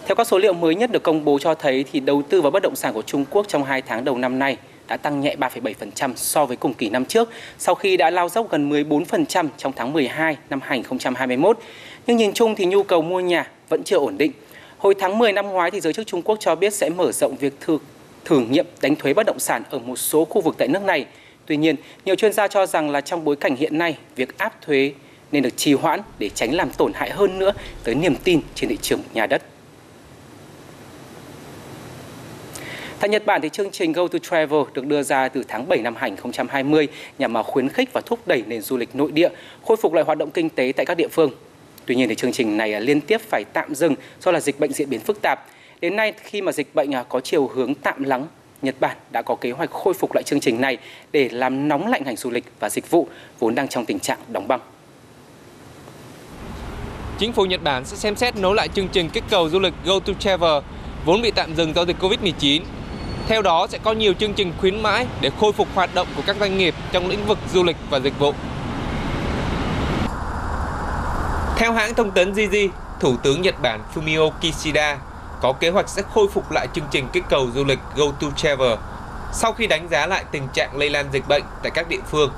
Theo 0.07 0.15
các 0.15 0.27
số 0.27 0.39
liệu 0.39 0.53
mới 0.53 0.75
nhất 0.75 0.91
được 0.91 1.03
công 1.03 1.25
bố 1.25 1.39
cho 1.39 1.55
thấy 1.55 1.85
thì 1.93 2.01
đầu 2.01 2.23
tư 2.23 2.43
vào 2.43 2.51
bất 2.51 2.63
động 2.63 2.77
sản 2.77 2.95
của 2.95 3.03
Trung 3.03 3.25
Quốc 3.31 3.49
trong 3.49 3.65
2 3.65 3.83
tháng 3.83 4.05
đầu 4.05 4.19
năm 4.19 4.39
nay 4.39 4.57
đã 4.89 4.97
tăng 4.97 5.21
nhẹ 5.21 5.37
3,7% 5.39 6.13
so 6.17 6.47
với 6.47 6.57
cùng 6.57 6.75
kỳ 6.75 6.89
năm 6.91 7.05
trước, 7.05 7.31
sau 7.59 7.75
khi 7.75 7.97
đã 7.97 8.11
lao 8.11 8.29
dốc 8.29 8.51
gần 8.51 8.71
14% 8.71 9.49
trong 9.57 9.73
tháng 9.77 9.93
12 9.93 10.37
năm 10.51 10.61
2021. 10.63 11.59
Nhưng 12.07 12.17
nhìn 12.17 12.33
chung 12.35 12.55
thì 12.55 12.65
nhu 12.65 12.83
cầu 12.83 13.03
mua 13.03 13.21
nhà 13.21 13.51
vẫn 13.69 13.85
chưa 13.85 13.97
ổn 13.97 14.19
định. 14.19 14.33
Hồi 14.79 14.95
tháng 14.99 15.19
10 15.19 15.33
năm 15.33 15.49
ngoái 15.49 15.71
thì 15.71 15.81
giới 15.81 15.93
chức 15.93 16.07
Trung 16.07 16.23
Quốc 16.23 16.37
cho 16.41 16.55
biết 16.55 16.75
sẽ 16.75 16.89
mở 16.89 17.13
rộng 17.13 17.37
việc 17.37 17.53
thử, 17.61 17.79
thử 18.25 18.41
nghiệm 18.41 18.67
đánh 18.81 18.97
thuế 18.97 19.15
bất 19.15 19.27
động 19.27 19.39
sản 19.39 19.63
ở 19.71 19.79
một 19.79 19.97
số 19.97 20.25
khu 20.25 20.41
vực 20.41 20.55
tại 20.59 20.69
nước 20.69 20.83
này. 20.83 21.07
Tuy 21.47 21.57
nhiên, 21.57 21.77
nhiều 22.05 22.15
chuyên 22.15 22.33
gia 22.33 22.49
cho 22.49 22.67
rằng 22.67 22.91
là 22.91 23.01
trong 23.01 23.25
bối 23.25 23.37
cảnh 23.37 23.57
hiện 23.57 23.79
nay, 23.79 23.99
việc 24.17 24.39
áp 24.39 24.63
thuế 24.63 24.93
nên 25.33 25.43
được 25.43 25.57
trì 25.57 25.75
hoãn 25.75 26.01
để 26.19 26.29
tránh 26.29 26.55
làm 26.55 26.71
tổn 26.71 26.93
hại 26.93 27.11
hơn 27.11 27.39
nữa 27.39 27.53
tới 27.85 27.95
niềm 27.95 28.15
tin 28.25 28.41
trên 28.55 28.71
thị 28.71 28.79
trường 28.83 29.01
nhà 29.15 29.27
đất. 29.27 29.43
Tại 33.01 33.09
Nhật 33.09 33.27
Bản 33.27 33.41
thì 33.41 33.49
chương 33.49 33.71
trình 33.71 33.93
Go 33.93 34.09
to 34.09 34.19
Travel 34.19 34.61
được 34.75 34.87
đưa 34.87 35.03
ra 35.03 35.29
từ 35.29 35.45
tháng 35.49 35.69
7 35.69 35.79
năm 35.79 35.95
2020 35.97 36.89
nhằm 37.19 37.33
mà 37.33 37.43
khuyến 37.43 37.69
khích 37.69 37.89
và 37.93 38.01
thúc 38.07 38.19
đẩy 38.27 38.43
nền 38.47 38.63
du 38.63 38.77
lịch 38.77 38.95
nội 38.95 39.13
địa, 39.13 39.29
khôi 39.65 39.77
phục 39.77 39.93
lại 39.93 40.05
hoạt 40.05 40.19
động 40.19 40.31
kinh 40.31 40.49
tế 40.49 40.73
tại 40.77 40.87
các 40.87 40.95
địa 40.95 41.09
phương. 41.09 41.31
Tuy 41.87 41.95
nhiên 41.95 42.09
thì 42.09 42.15
chương 42.15 42.33
trình 42.33 42.57
này 42.57 42.73
à, 42.73 42.81
liên 42.81 43.01
tiếp 43.01 43.21
phải 43.21 43.45
tạm 43.53 43.75
dừng 43.75 43.95
do 44.21 44.31
là 44.31 44.41
dịch 44.41 44.61
bệnh 44.61 44.73
diễn 44.73 44.91
biến 44.91 45.01
phức 45.01 45.23
tạp. 45.23 45.47
Đến 45.81 45.97
nay 45.97 46.13
khi 46.23 46.43
mà 46.43 46.53
dịch 46.53 46.75
bệnh 46.75 46.95
à, 46.95 47.03
có 47.09 47.21
chiều 47.21 47.47
hướng 47.55 47.75
tạm 47.75 48.03
lắng, 48.03 48.27
Nhật 48.63 48.75
Bản 48.81 48.97
đã 49.11 49.23
có 49.23 49.35
kế 49.35 49.51
hoạch 49.51 49.71
khôi 49.71 49.95
phục 49.95 50.15
lại 50.15 50.23
chương 50.23 50.41
trình 50.41 50.61
này 50.61 50.79
để 51.13 51.29
làm 51.33 51.69
nóng 51.69 51.87
lạnh 51.87 52.03
ngành 52.05 52.17
du 52.17 52.31
lịch 52.31 52.45
và 52.61 52.69
dịch 52.69 52.91
vụ 52.91 53.09
vốn 53.39 53.55
đang 53.55 53.69
trong 53.69 53.85
tình 53.85 53.99
trạng 53.99 54.19
đóng 54.29 54.49
băng. 54.49 54.61
Chính 57.19 57.33
phủ 57.33 57.45
Nhật 57.45 57.63
Bản 57.63 57.85
sẽ 57.85 57.97
xem 57.97 58.17
xét 58.17 58.37
nối 58.37 58.55
lại 58.55 58.69
chương 58.69 58.89
trình 58.89 59.11
kích 59.11 59.25
cầu 59.31 59.49
du 59.49 59.59
lịch 59.59 59.75
Go 59.85 59.99
to 59.99 60.13
Travel 60.19 60.63
vốn 61.05 61.23
bị 61.23 61.31
tạm 61.31 61.55
dừng 61.55 61.75
do 61.75 61.85
dịch 61.85 61.97
Covid-19 62.01 62.63
theo 63.29 63.43
đó 63.43 63.67
sẽ 63.71 63.79
có 63.83 63.93
nhiều 63.93 64.13
chương 64.13 64.35
trình 64.35 64.53
khuyến 64.61 64.83
mãi 64.83 65.07
để 65.21 65.31
khôi 65.41 65.53
phục 65.53 65.69
hoạt 65.75 65.95
động 65.95 66.07
của 66.17 66.23
các 66.27 66.37
doanh 66.41 66.59
nghiệp 66.59 66.75
trong 66.93 67.09
lĩnh 67.09 67.27
vực 67.27 67.39
du 67.53 67.65
lịch 67.65 67.77
và 67.91 68.01
dịch 68.01 68.19
vụ. 68.19 68.33
Theo 71.63 71.73
hãng 71.73 71.95
thông 71.95 72.11
tấn 72.11 72.33
Jiji, 72.33 72.69
Thủ 73.01 73.17
tướng 73.23 73.43
Nhật 73.43 73.55
Bản 73.63 73.81
Fumio 73.95 74.31
Kishida 74.31 74.99
có 75.41 75.53
kế 75.53 75.71
hoạch 75.71 75.89
sẽ 75.89 76.03
khôi 76.15 76.27
phục 76.33 76.51
lại 76.51 76.69
chương 76.75 76.85
trình 76.91 77.09
kích 77.13 77.25
cầu 77.29 77.49
du 77.55 77.65
lịch 77.65 77.79
Go 77.97 78.05
to 78.21 78.27
Travel 78.37 78.73
sau 79.33 79.53
khi 79.53 79.67
đánh 79.67 79.89
giá 79.89 80.07
lại 80.07 80.25
tình 80.31 80.49
trạng 80.53 80.77
lây 80.77 80.91
lan 80.91 81.07
dịch 81.13 81.29
bệnh 81.29 81.43
tại 81.63 81.71
các 81.75 81.89
địa 81.89 82.01
phương. 82.11 82.31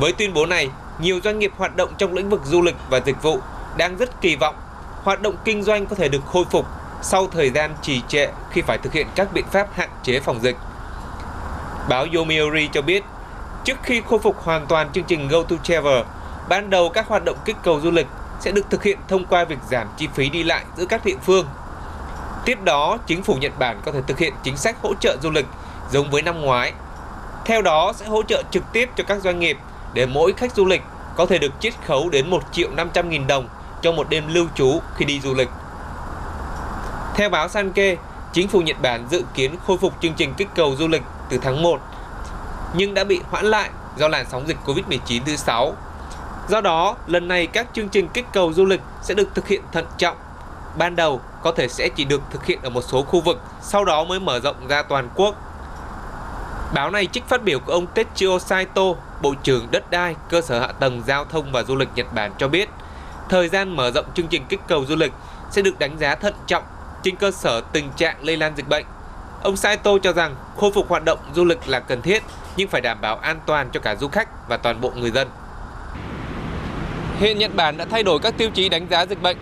Với 0.00 0.12
tuyên 0.12 0.34
bố 0.34 0.46
này, 0.46 0.68
nhiều 0.98 1.20
doanh 1.24 1.38
nghiệp 1.38 1.52
hoạt 1.56 1.76
động 1.76 1.94
trong 1.98 2.14
lĩnh 2.14 2.30
vực 2.30 2.40
du 2.44 2.62
lịch 2.62 2.74
và 2.90 3.00
dịch 3.06 3.22
vụ 3.22 3.38
đang 3.76 3.96
rất 3.96 4.20
kỳ 4.20 4.36
vọng 4.36 4.54
hoạt 5.02 5.22
động 5.22 5.34
kinh 5.44 5.62
doanh 5.62 5.86
có 5.86 5.96
thể 5.96 6.08
được 6.08 6.26
khôi 6.26 6.44
phục 6.50 6.66
sau 7.02 7.26
thời 7.26 7.50
gian 7.50 7.74
trì 7.82 8.00
trệ 8.08 8.28
khi 8.50 8.62
phải 8.62 8.78
thực 8.78 8.92
hiện 8.92 9.06
các 9.14 9.32
biện 9.32 9.44
pháp 9.50 9.68
hạn 9.74 9.88
chế 10.02 10.20
phòng 10.20 10.42
dịch. 10.42 10.56
Báo 11.88 12.06
Yomiuri 12.14 12.68
cho 12.72 12.82
biết, 12.82 13.04
trước 13.64 13.76
khi 13.82 14.02
khôi 14.08 14.18
phục 14.18 14.44
hoàn 14.44 14.66
toàn 14.66 14.92
chương 14.92 15.04
trình 15.04 15.28
Go 15.28 15.42
to 15.42 15.56
Travel, 15.62 16.02
ban 16.48 16.70
đầu 16.70 16.88
các 16.88 17.08
hoạt 17.08 17.24
động 17.24 17.36
kích 17.44 17.56
cầu 17.62 17.80
du 17.80 17.90
lịch 17.90 18.06
sẽ 18.44 18.50
được 18.50 18.70
thực 18.70 18.82
hiện 18.82 18.98
thông 19.08 19.24
qua 19.24 19.44
việc 19.44 19.58
giảm 19.70 19.88
chi 19.96 20.08
phí 20.14 20.28
đi 20.28 20.42
lại 20.42 20.64
giữa 20.76 20.86
các 20.86 21.04
địa 21.04 21.16
phương. 21.22 21.46
Tiếp 22.44 22.58
đó, 22.64 22.98
chính 23.06 23.22
phủ 23.22 23.34
Nhật 23.34 23.52
Bản 23.58 23.80
có 23.84 23.92
thể 23.92 24.00
thực 24.06 24.18
hiện 24.18 24.34
chính 24.42 24.56
sách 24.56 24.76
hỗ 24.82 24.94
trợ 25.00 25.16
du 25.22 25.30
lịch 25.30 25.46
giống 25.90 26.10
với 26.10 26.22
năm 26.22 26.40
ngoái. 26.40 26.72
Theo 27.44 27.62
đó 27.62 27.92
sẽ 27.96 28.06
hỗ 28.06 28.22
trợ 28.22 28.42
trực 28.50 28.62
tiếp 28.72 28.90
cho 28.96 29.04
các 29.04 29.22
doanh 29.22 29.40
nghiệp 29.40 29.58
để 29.94 30.06
mỗi 30.06 30.32
khách 30.32 30.54
du 30.56 30.64
lịch 30.64 30.82
có 31.16 31.26
thể 31.26 31.38
được 31.38 31.52
chiết 31.60 31.74
khấu 31.86 32.08
đến 32.08 32.30
1 32.30 32.42
triệu 32.52 32.70
500 32.70 33.10
nghìn 33.10 33.26
đồng 33.26 33.48
cho 33.82 33.92
một 33.92 34.08
đêm 34.08 34.24
lưu 34.28 34.46
trú 34.54 34.80
khi 34.96 35.04
đi 35.04 35.20
du 35.20 35.34
lịch. 35.34 35.48
Theo 37.14 37.30
báo 37.30 37.48
Sankei, 37.48 37.96
chính 38.32 38.48
phủ 38.48 38.60
Nhật 38.60 38.76
Bản 38.82 39.06
dự 39.10 39.22
kiến 39.34 39.56
khôi 39.66 39.78
phục 39.78 39.92
chương 40.02 40.14
trình 40.14 40.34
kích 40.36 40.48
cầu 40.54 40.76
du 40.78 40.88
lịch 40.88 41.02
từ 41.28 41.38
tháng 41.38 41.62
1, 41.62 41.80
nhưng 42.74 42.94
đã 42.94 43.04
bị 43.04 43.20
hoãn 43.30 43.44
lại 43.44 43.70
do 43.96 44.08
làn 44.08 44.26
sóng 44.30 44.48
dịch 44.48 44.56
Covid-19 44.66 45.20
thứ 45.26 45.36
6. 45.36 45.76
Do 46.48 46.60
đó, 46.60 46.96
lần 47.06 47.28
này 47.28 47.46
các 47.46 47.66
chương 47.72 47.88
trình 47.88 48.08
kích 48.08 48.26
cầu 48.32 48.52
du 48.52 48.64
lịch 48.64 48.80
sẽ 49.02 49.14
được 49.14 49.28
thực 49.34 49.48
hiện 49.48 49.62
thận 49.72 49.86
trọng. 49.98 50.16
Ban 50.78 50.96
đầu 50.96 51.20
có 51.42 51.52
thể 51.52 51.68
sẽ 51.68 51.88
chỉ 51.88 52.04
được 52.04 52.22
thực 52.30 52.46
hiện 52.46 52.58
ở 52.62 52.70
một 52.70 52.82
số 52.82 53.02
khu 53.02 53.20
vực, 53.20 53.40
sau 53.62 53.84
đó 53.84 54.04
mới 54.04 54.20
mở 54.20 54.40
rộng 54.40 54.68
ra 54.68 54.82
toàn 54.82 55.08
quốc. 55.14 55.34
Báo 56.74 56.90
này 56.90 57.06
trích 57.06 57.28
phát 57.28 57.42
biểu 57.42 57.58
của 57.60 57.72
ông 57.72 57.86
Tetsuo 57.86 58.38
Saito, 58.38 58.82
Bộ 59.22 59.34
trưởng 59.42 59.66
Đất 59.70 59.90
đai, 59.90 60.14
Cơ 60.28 60.40
sở 60.40 60.60
Hạ 60.60 60.66
tầng 60.66 61.02
Giao 61.06 61.24
thông 61.24 61.52
và 61.52 61.62
Du 61.62 61.76
lịch 61.76 61.88
Nhật 61.94 62.06
Bản 62.14 62.32
cho 62.38 62.48
biết, 62.48 62.68
thời 63.28 63.48
gian 63.48 63.76
mở 63.76 63.90
rộng 63.90 64.06
chương 64.14 64.26
trình 64.26 64.44
kích 64.48 64.60
cầu 64.68 64.84
du 64.86 64.96
lịch 64.96 65.12
sẽ 65.50 65.62
được 65.62 65.78
đánh 65.78 65.98
giá 65.98 66.14
thận 66.14 66.34
trọng 66.46 66.62
trên 67.02 67.16
cơ 67.16 67.30
sở 67.30 67.60
tình 67.60 67.90
trạng 67.96 68.16
lây 68.24 68.36
lan 68.36 68.52
dịch 68.56 68.68
bệnh. 68.68 68.84
Ông 69.42 69.56
Saito 69.56 69.90
cho 70.02 70.12
rằng 70.12 70.34
khôi 70.56 70.72
phục 70.72 70.88
hoạt 70.88 71.04
động 71.04 71.18
du 71.34 71.44
lịch 71.44 71.68
là 71.68 71.80
cần 71.80 72.02
thiết 72.02 72.22
nhưng 72.56 72.68
phải 72.68 72.80
đảm 72.80 73.00
bảo 73.00 73.16
an 73.16 73.40
toàn 73.46 73.68
cho 73.72 73.80
cả 73.80 73.96
du 73.96 74.08
khách 74.08 74.48
và 74.48 74.56
toàn 74.56 74.80
bộ 74.80 74.92
người 74.96 75.10
dân. 75.10 75.28
Hiện 77.20 77.38
Nhật 77.38 77.54
Bản 77.54 77.76
đã 77.76 77.84
thay 77.84 78.02
đổi 78.02 78.18
các 78.18 78.34
tiêu 78.38 78.50
chí 78.54 78.68
đánh 78.68 78.86
giá 78.90 79.06
dịch 79.06 79.22
bệnh. 79.22 79.36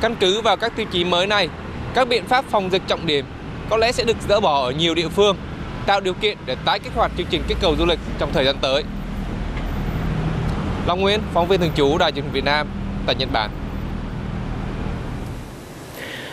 Căn 0.00 0.16
cứ 0.20 0.40
vào 0.40 0.56
các 0.56 0.72
tiêu 0.76 0.86
chí 0.92 1.04
mới 1.04 1.26
này, 1.26 1.48
các 1.94 2.08
biện 2.08 2.24
pháp 2.24 2.44
phòng 2.50 2.70
dịch 2.72 2.82
trọng 2.86 3.06
điểm 3.06 3.24
có 3.70 3.76
lẽ 3.76 3.92
sẽ 3.92 4.04
được 4.04 4.16
dỡ 4.28 4.40
bỏ 4.40 4.62
ở 4.64 4.70
nhiều 4.70 4.94
địa 4.94 5.08
phương, 5.08 5.36
tạo 5.86 6.00
điều 6.00 6.14
kiện 6.14 6.38
để 6.46 6.56
tái 6.64 6.78
kích 6.78 6.92
hoạt 6.94 7.12
chương 7.18 7.26
trình 7.30 7.42
kích 7.48 7.56
cầu 7.60 7.76
du 7.78 7.86
lịch 7.86 7.98
trong 8.18 8.32
thời 8.32 8.44
gian 8.44 8.56
tới. 8.60 8.84
Long 10.86 11.00
Nguyễn, 11.00 11.20
phóng 11.34 11.48
viên 11.48 11.60
thường 11.60 11.72
trú 11.76 11.98
Đài 11.98 12.12
truyền 12.12 12.24
hình 12.24 12.32
Việt 12.32 12.44
Nam 12.44 12.68
tại 13.06 13.14
Nhật 13.14 13.28
Bản. 13.32 13.50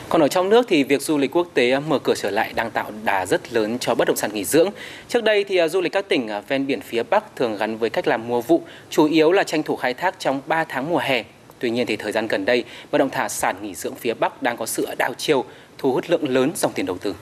Còn 0.09 0.21
ở 0.21 0.27
trong 0.27 0.49
nước 0.49 0.65
thì 0.69 0.83
việc 0.83 1.01
du 1.01 1.17
lịch 1.17 1.35
quốc 1.35 1.47
tế 1.53 1.79
mở 1.79 1.99
cửa 1.99 2.13
trở 2.15 2.31
lại 2.31 2.53
đang 2.55 2.71
tạo 2.71 2.91
đà 3.03 3.25
rất 3.25 3.53
lớn 3.53 3.79
cho 3.79 3.95
bất 3.95 4.07
động 4.07 4.17
sản 4.17 4.31
nghỉ 4.33 4.43
dưỡng. 4.43 4.69
Trước 5.07 5.23
đây 5.23 5.43
thì 5.43 5.57
à, 5.57 5.67
du 5.67 5.81
lịch 5.81 5.91
các 5.91 6.09
tỉnh 6.09 6.27
à, 6.27 6.41
ven 6.47 6.67
biển 6.67 6.81
phía 6.81 7.03
Bắc 7.03 7.35
thường 7.35 7.57
gắn 7.57 7.77
với 7.77 7.89
cách 7.89 8.07
làm 8.07 8.27
mùa 8.27 8.41
vụ, 8.41 8.61
chủ 8.89 9.05
yếu 9.05 9.31
là 9.31 9.43
tranh 9.43 9.63
thủ 9.63 9.75
khai 9.75 9.93
thác 9.93 10.19
trong 10.19 10.41
3 10.47 10.63
tháng 10.63 10.89
mùa 10.89 10.97
hè. 10.97 11.23
Tuy 11.59 11.69
nhiên 11.69 11.87
thì 11.87 11.95
thời 11.95 12.11
gian 12.11 12.27
gần 12.27 12.45
đây, 12.45 12.63
bất 12.91 12.97
động 12.97 13.09
sản 13.29 13.55
nghỉ 13.61 13.75
dưỡng 13.75 13.95
phía 13.95 14.13
Bắc 14.13 14.41
đang 14.41 14.57
có 14.57 14.65
sự 14.65 14.87
đảo 14.97 15.13
chiều, 15.17 15.45
thu 15.77 15.91
hút 15.91 16.05
lượng 16.07 16.29
lớn 16.29 16.51
dòng 16.55 16.71
tiền 16.75 16.85
đầu 16.85 16.97
tư. 16.97 17.15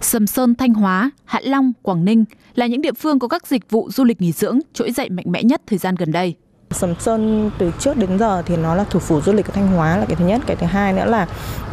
Sầm 0.00 0.26
Sơn, 0.26 0.54
Thanh 0.54 0.74
Hóa, 0.74 1.10
Hạ 1.24 1.40
Long, 1.42 1.72
Quảng 1.82 2.04
Ninh 2.04 2.24
là 2.54 2.66
những 2.66 2.82
địa 2.82 2.92
phương 2.92 3.18
có 3.18 3.28
các 3.28 3.46
dịch 3.46 3.70
vụ 3.70 3.90
du 3.90 4.04
lịch 4.04 4.20
nghỉ 4.20 4.32
dưỡng 4.32 4.58
trỗi 4.72 4.92
dậy 4.92 5.10
mạnh 5.10 5.26
mẽ 5.28 5.42
nhất 5.42 5.62
thời 5.66 5.78
gian 5.78 5.94
gần 5.94 6.12
đây. 6.12 6.34
Sầm 6.72 6.94
Sơn 7.00 7.50
từ 7.58 7.72
trước 7.78 7.96
đến 7.96 8.18
giờ 8.18 8.42
thì 8.46 8.56
nó 8.56 8.74
là 8.74 8.84
thủ 8.90 8.98
phủ 8.98 9.20
du 9.20 9.32
lịch 9.32 9.46
của 9.46 9.52
Thanh 9.52 9.68
Hóa 9.68 9.96
là 9.96 10.04
cái 10.04 10.16
thứ 10.16 10.24
nhất, 10.24 10.40
cái 10.46 10.56
thứ 10.56 10.66
hai 10.66 10.92
nữa 10.92 11.04
là 11.04 11.26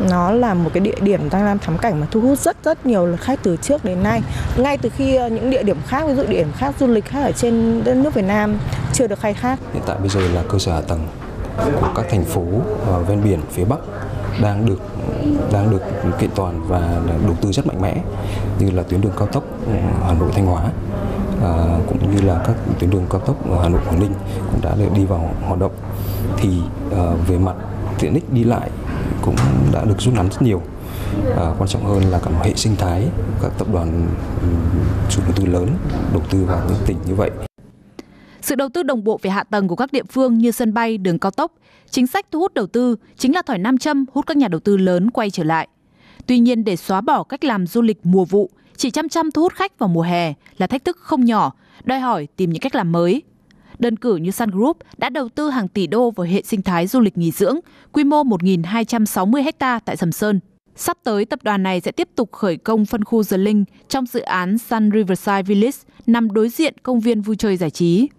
nó 0.10 0.32
là 0.32 0.54
một 0.54 0.70
cái 0.74 0.82
địa 0.82 1.00
điểm 1.02 1.30
tăng 1.30 1.46
lam 1.46 1.60
thắng 1.60 1.78
cảnh 1.78 2.00
mà 2.00 2.08
thu 2.12 2.22
hút 2.22 2.40
rất 2.40 2.58
rất 2.64 2.86
nhiều 2.86 3.06
lượt 3.06 3.22
khách 3.22 3.40
từ 3.44 3.58
trước 3.58 3.86
đến 3.86 4.04
nay. 4.04 4.22
Ngay 4.58 4.78
từ 4.78 4.90
khi 4.90 5.16
ờ, 5.16 5.28
những 5.30 5.50
địa 5.50 5.64
điểm 5.64 5.78
khác 5.88 6.08
ví 6.08 6.14
dụ 6.16 6.24
địa 6.24 6.38
điểm 6.38 6.52
khác 6.58 6.76
du 6.80 6.88
lịch 6.88 7.06
khác 7.06 7.22
ở 7.24 7.32
trên 7.32 7.84
đất 7.84 7.94
nước 7.94 8.14
Việt 8.14 8.26
Nam 8.26 8.58
chưa 8.94 9.08
được 9.08 9.20
khai 9.20 9.34
thác. 9.34 9.60
Hiện 9.74 9.84
tại 9.86 9.98
bây 10.00 10.10
giờ 10.10 10.20
là 10.34 10.44
cơ 10.50 10.60
sở 10.60 10.74
hạ 10.74 10.82
tầng 10.82 11.08
của 11.82 11.88
các 11.96 12.06
thành 12.10 12.26
phố 12.26 12.44
ven 13.08 13.24
biển 13.24 13.40
phía 13.52 13.66
Bắc 13.66 13.80
đang 14.42 14.66
được 14.66 14.80
đang 15.52 15.72
được 15.72 15.82
kiện 16.20 16.30
toàn 16.36 16.68
và 16.68 17.02
đầu 17.26 17.36
tư 17.42 17.52
rất 17.52 17.68
mạnh 17.68 17.82
mẽ 17.82 17.96
như 18.60 18.72
là 18.72 18.84
tuyến 18.84 19.02
đường 19.02 19.14
cao 19.18 19.28
tốc 19.28 19.44
ừ, 19.66 19.72
Hà 20.08 20.14
Nội 20.14 20.30
Thanh 20.34 20.46
Hóa 20.46 20.64
à, 21.44 21.80
cũng 21.88 22.16
như 22.16 22.22
là 22.22 22.44
các 22.48 22.56
tuyến 22.80 22.90
đường 22.90 23.06
cao 23.10 23.22
tốc 23.22 23.36
Hà 23.64 23.70
Nội 23.70 23.82
Quảng 23.86 24.00
Ninh 24.00 24.14
cũng 24.52 24.62
đã 24.62 24.76
được 24.76 24.90
đi 24.96 25.06
vào 25.06 25.34
hoạt 25.42 25.60
động. 25.60 25.72
Thì 26.38 26.50
à, 26.92 27.12
về 27.28 27.38
mặt 27.38 27.56
tiện 28.00 28.14
ích 28.14 28.34
đi 28.34 28.44
lại 28.44 28.70
cũng 29.22 29.36
đã 29.74 29.86
được 29.86 29.96
rút 30.02 30.14
ngắn 30.14 30.30
rất 30.32 30.42
nhiều. 30.42 30.62
À, 31.38 31.54
quan 31.58 31.70
trọng 31.70 31.86
hơn 31.86 32.04
là 32.04 32.20
cả 32.20 32.30
một 32.30 32.40
hệ 32.44 32.54
sinh 32.56 32.76
thái 32.76 33.08
các 33.42 33.52
tập 33.58 33.68
đoàn 33.74 34.08
chủ 35.10 35.22
đầu 35.24 35.32
tư 35.36 35.46
lớn 35.46 35.70
đầu 36.14 36.24
tư 36.32 36.46
vào 36.46 36.62
những 36.68 36.78
tỉnh 36.86 36.98
như 37.08 37.16
vậy. 37.16 37.32
Sự 38.42 38.56
đầu 38.56 38.70
tư 38.74 38.84
đồng 38.84 39.04
bộ 39.04 39.20
về 39.22 39.30
hạ 39.30 39.44
tầng 39.44 39.68
của 39.68 39.76
các 39.76 39.92
địa 39.92 40.04
phương 40.10 40.38
như 40.38 40.52
sân 40.52 40.74
bay, 40.74 40.98
đường 40.98 41.20
cao 41.20 41.32
tốc, 41.32 41.52
chính 41.90 42.08
sách 42.08 42.26
thu 42.32 42.40
hút 42.40 42.54
đầu 42.54 42.68
tư 42.68 42.96
chính 43.18 43.36
là 43.36 43.42
thỏi 43.42 43.58
nam 43.58 43.78
châm 43.78 44.06
hút 44.14 44.28
các 44.28 44.38
nhà 44.38 44.48
đầu 44.48 44.60
tư 44.60 44.78
lớn 44.78 45.12
quay 45.12 45.30
trở 45.30 45.44
lại. 45.44 45.68
Tuy 46.26 46.40
nhiên 46.40 46.64
để 46.64 46.76
xóa 46.76 47.02
bỏ 47.02 47.24
cách 47.24 47.44
làm 47.44 47.68
du 47.68 47.82
lịch 47.82 48.00
mùa 48.04 48.26
vụ, 48.26 48.50
chỉ 48.80 48.92
chăm 48.92 49.10
chăm 49.10 49.32
thu 49.32 49.42
hút 49.42 49.54
khách 49.54 49.80
vào 49.80 49.90
mùa 49.90 50.02
hè 50.02 50.34
là 50.58 50.68
thách 50.68 50.86
thức 50.86 50.98
không 50.98 51.26
nhỏ, 51.26 51.52
đòi 51.84 52.00
hỏi 52.00 52.28
tìm 52.36 52.50
những 52.50 52.62
cách 52.62 52.76
làm 52.76 52.92
mới. 52.92 53.22
Đơn 53.80 53.96
cử 53.96 54.16
như 54.16 54.32
Sun 54.32 54.50
Group 54.50 54.78
đã 54.98 55.10
đầu 55.10 55.30
tư 55.30 55.50
hàng 55.50 55.68
tỷ 55.68 55.88
đô 55.88 56.12
vào 56.12 56.28
hệ 56.28 56.42
sinh 56.42 56.62
thái 56.62 56.88
du 56.88 57.00
lịch 57.00 57.18
nghỉ 57.18 57.32
dưỡng, 57.32 57.60
quy 57.92 58.04
mô 58.04 58.24
1.260 58.24 59.52
ha 59.60 59.80
tại 59.80 59.98
Sầm 59.98 60.12
Sơn. 60.12 60.40
Sắp 60.76 60.98
tới, 61.04 61.26
tập 61.26 61.40
đoàn 61.44 61.64
này 61.64 61.82
sẽ 61.82 61.92
tiếp 61.92 62.10
tục 62.16 62.32
khởi 62.32 62.58
công 62.58 62.86
phân 62.86 63.04
khu 63.04 63.24
The 63.24 63.38
Link 63.38 63.68
trong 63.88 64.06
dự 64.06 64.20
án 64.20 64.58
Sun 64.58 64.92
Riverside 64.92 65.44
Village 65.44 65.78
nằm 66.08 66.32
đối 66.32 66.50
diện 66.50 66.74
công 66.84 67.00
viên 67.00 67.22
vui 67.22 67.36
chơi 67.36 67.58
giải 67.58 67.70
trí 67.70 68.10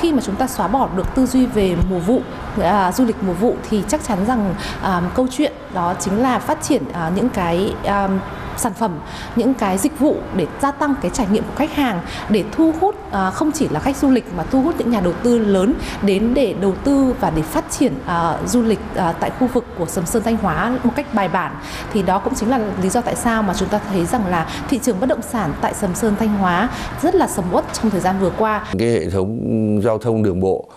khi 0.00 0.12
mà 0.12 0.20
chúng 0.22 0.36
ta 0.36 0.46
xóa 0.46 0.68
bỏ 0.68 0.88
được 0.96 1.14
tư 1.14 1.26
duy 1.26 1.46
về 1.46 1.76
mùa 1.90 1.98
vụ 1.98 2.20
à, 2.62 2.92
du 2.92 3.04
lịch 3.04 3.16
mùa 3.22 3.32
vụ 3.32 3.56
thì 3.70 3.82
chắc 3.88 4.04
chắn 4.04 4.18
rằng 4.26 4.54
à, 4.82 5.02
câu 5.14 5.26
chuyện 5.30 5.52
đó 5.74 5.94
chính 6.00 6.18
là 6.18 6.38
phát 6.38 6.62
triển 6.62 6.82
à, 6.92 7.12
những 7.16 7.28
cái 7.28 7.74
à, 7.84 8.08
sản 8.56 8.72
phẩm 8.74 8.98
những 9.36 9.54
cái 9.54 9.78
dịch 9.78 9.98
vụ 9.98 10.16
để 10.36 10.46
gia 10.62 10.70
tăng 10.70 10.94
cái 11.02 11.10
trải 11.14 11.26
nghiệm 11.32 11.42
của 11.42 11.54
khách 11.56 11.74
hàng 11.74 12.00
để 12.28 12.44
thu 12.52 12.72
hút 12.80 12.94
à, 13.12 13.30
không 13.30 13.52
chỉ 13.52 13.68
là 13.68 13.80
khách 13.80 13.96
du 13.96 14.10
lịch 14.10 14.24
mà 14.36 14.42
thu 14.42 14.62
hút 14.62 14.74
những 14.78 14.90
nhà 14.90 15.00
đầu 15.00 15.12
tư 15.22 15.38
lớn 15.38 15.74
đến 16.02 16.34
để 16.34 16.54
đầu 16.60 16.74
tư 16.84 17.14
và 17.20 17.30
để 17.30 17.42
phát 17.42 17.64
triển 17.70 17.92
à, 18.06 18.38
du 18.46 18.62
lịch 18.62 18.80
à, 18.94 19.12
tại 19.20 19.30
khu 19.38 19.46
vực 19.46 19.64
của 19.78 19.86
Sầm 19.86 20.06
Sơn 20.06 20.22
Thanh 20.22 20.36
Hóa 20.36 20.78
một 20.84 20.92
cách 20.96 21.14
bài 21.14 21.28
bản 21.28 21.54
thì 21.92 22.02
đó 22.02 22.18
cũng 22.18 22.34
chính 22.34 22.50
là 22.50 22.60
lý 22.82 22.88
do 22.88 23.00
tại 23.00 23.14
sao 23.16 23.42
mà 23.42 23.54
chúng 23.54 23.68
ta 23.68 23.80
thấy 23.90 24.06
rằng 24.06 24.26
là 24.26 24.50
thị 24.70 24.78
trường 24.82 25.00
bất 25.00 25.06
động 25.06 25.22
sản 25.22 25.52
tại 25.60 25.74
Sầm 25.74 25.94
Sơn 25.94 26.14
Thanh 26.18 26.38
Hóa 26.38 26.70
rất 27.02 27.14
là 27.14 27.26
sầm 27.26 27.44
uất 27.52 27.64
trong 27.72 27.90
thời 27.90 28.00
gian 28.00 28.16
vừa 28.20 28.30
qua. 28.38 28.66
Cái 28.78 28.88
hệ 28.88 29.10
thống 29.10 29.80
giao 29.84 29.98
thông 29.98 30.22
đường 30.22 30.40
bộ 30.40 30.68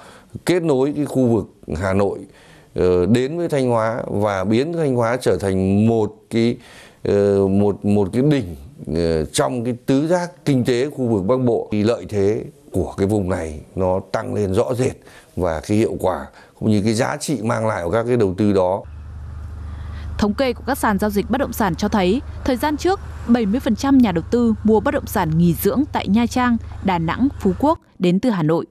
kết 0.45 0.63
nối 0.63 0.93
cái 0.95 1.05
khu 1.05 1.27
vực 1.27 1.45
Hà 1.81 1.93
Nội 1.93 2.19
ờ, 2.75 3.05
đến 3.05 3.37
với 3.37 3.49
Thanh 3.49 3.69
Hóa 3.69 4.03
và 4.07 4.43
biến 4.43 4.73
Thanh 4.73 4.95
Hóa 4.95 5.17
trở 5.21 5.37
thành 5.37 5.87
một 5.87 6.15
cái 6.29 6.57
Ờ, 7.03 7.47
một 7.47 7.85
một 7.85 8.09
cái 8.13 8.21
đỉnh 8.21 8.55
ờ, 8.95 9.25
trong 9.25 9.63
cái 9.63 9.73
tứ 9.85 10.07
giác 10.07 10.45
kinh 10.45 10.65
tế 10.65 10.89
khu 10.89 11.07
vực 11.07 11.25
Bắc 11.25 11.37
Bộ 11.45 11.69
thì 11.71 11.83
lợi 11.83 12.05
thế 12.09 12.43
của 12.71 12.93
cái 12.97 13.07
vùng 13.07 13.29
này 13.29 13.61
nó 13.75 13.99
tăng 14.11 14.33
lên 14.33 14.53
rõ 14.53 14.73
rệt 14.73 14.93
và 15.35 15.61
cái 15.67 15.77
hiệu 15.77 15.95
quả 15.99 16.27
cũng 16.59 16.71
như 16.71 16.81
cái 16.81 16.93
giá 16.93 17.17
trị 17.17 17.41
mang 17.43 17.67
lại 17.67 17.83
của 17.83 17.91
các 17.91 18.03
cái 18.07 18.17
đầu 18.17 18.33
tư 18.37 18.53
đó. 18.53 18.83
Thống 20.17 20.33
kê 20.33 20.53
của 20.53 20.63
các 20.67 20.77
sàn 20.77 20.99
giao 20.99 21.09
dịch 21.09 21.29
bất 21.29 21.37
động 21.37 21.53
sản 21.53 21.75
cho 21.75 21.87
thấy, 21.87 22.21
thời 22.45 22.55
gian 22.55 22.77
trước, 22.77 22.99
70% 23.27 23.97
nhà 23.99 24.11
đầu 24.11 24.23
tư 24.31 24.53
mua 24.63 24.79
bất 24.79 24.91
động 24.91 25.07
sản 25.07 25.37
nghỉ 25.37 25.53
dưỡng 25.53 25.83
tại 25.91 26.07
Nha 26.07 26.25
Trang, 26.25 26.57
Đà 26.83 26.99
Nẵng, 26.99 27.27
Phú 27.39 27.53
Quốc 27.59 27.79
đến 27.99 28.19
từ 28.19 28.29
Hà 28.29 28.43
Nội. 28.43 28.65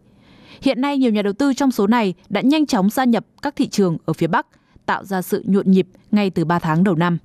Hiện 0.63 0.81
nay 0.81 0.99
nhiều 0.99 1.11
nhà 1.11 1.23
đầu 1.23 1.33
tư 1.33 1.55
trong 1.55 1.71
số 1.71 1.87
này 1.87 2.15
đã 2.29 2.41
nhanh 2.41 2.67
chóng 2.67 2.91
gia 2.91 3.05
nhập 3.05 3.25
các 3.43 3.57
thị 3.57 3.69
trường 3.69 3.97
ở 4.05 4.13
phía 4.13 4.27
Bắc, 4.27 4.47
tạo 4.87 5.05
ra 5.05 5.23
sự 5.23 5.45
nhộn 5.47 5.71
nhịp 5.71 5.87
ngay 6.11 6.31
từ 6.31 6.45
3 6.45 6.59
tháng 6.59 6.85
đầu 6.85 6.95
năm. 6.95 7.19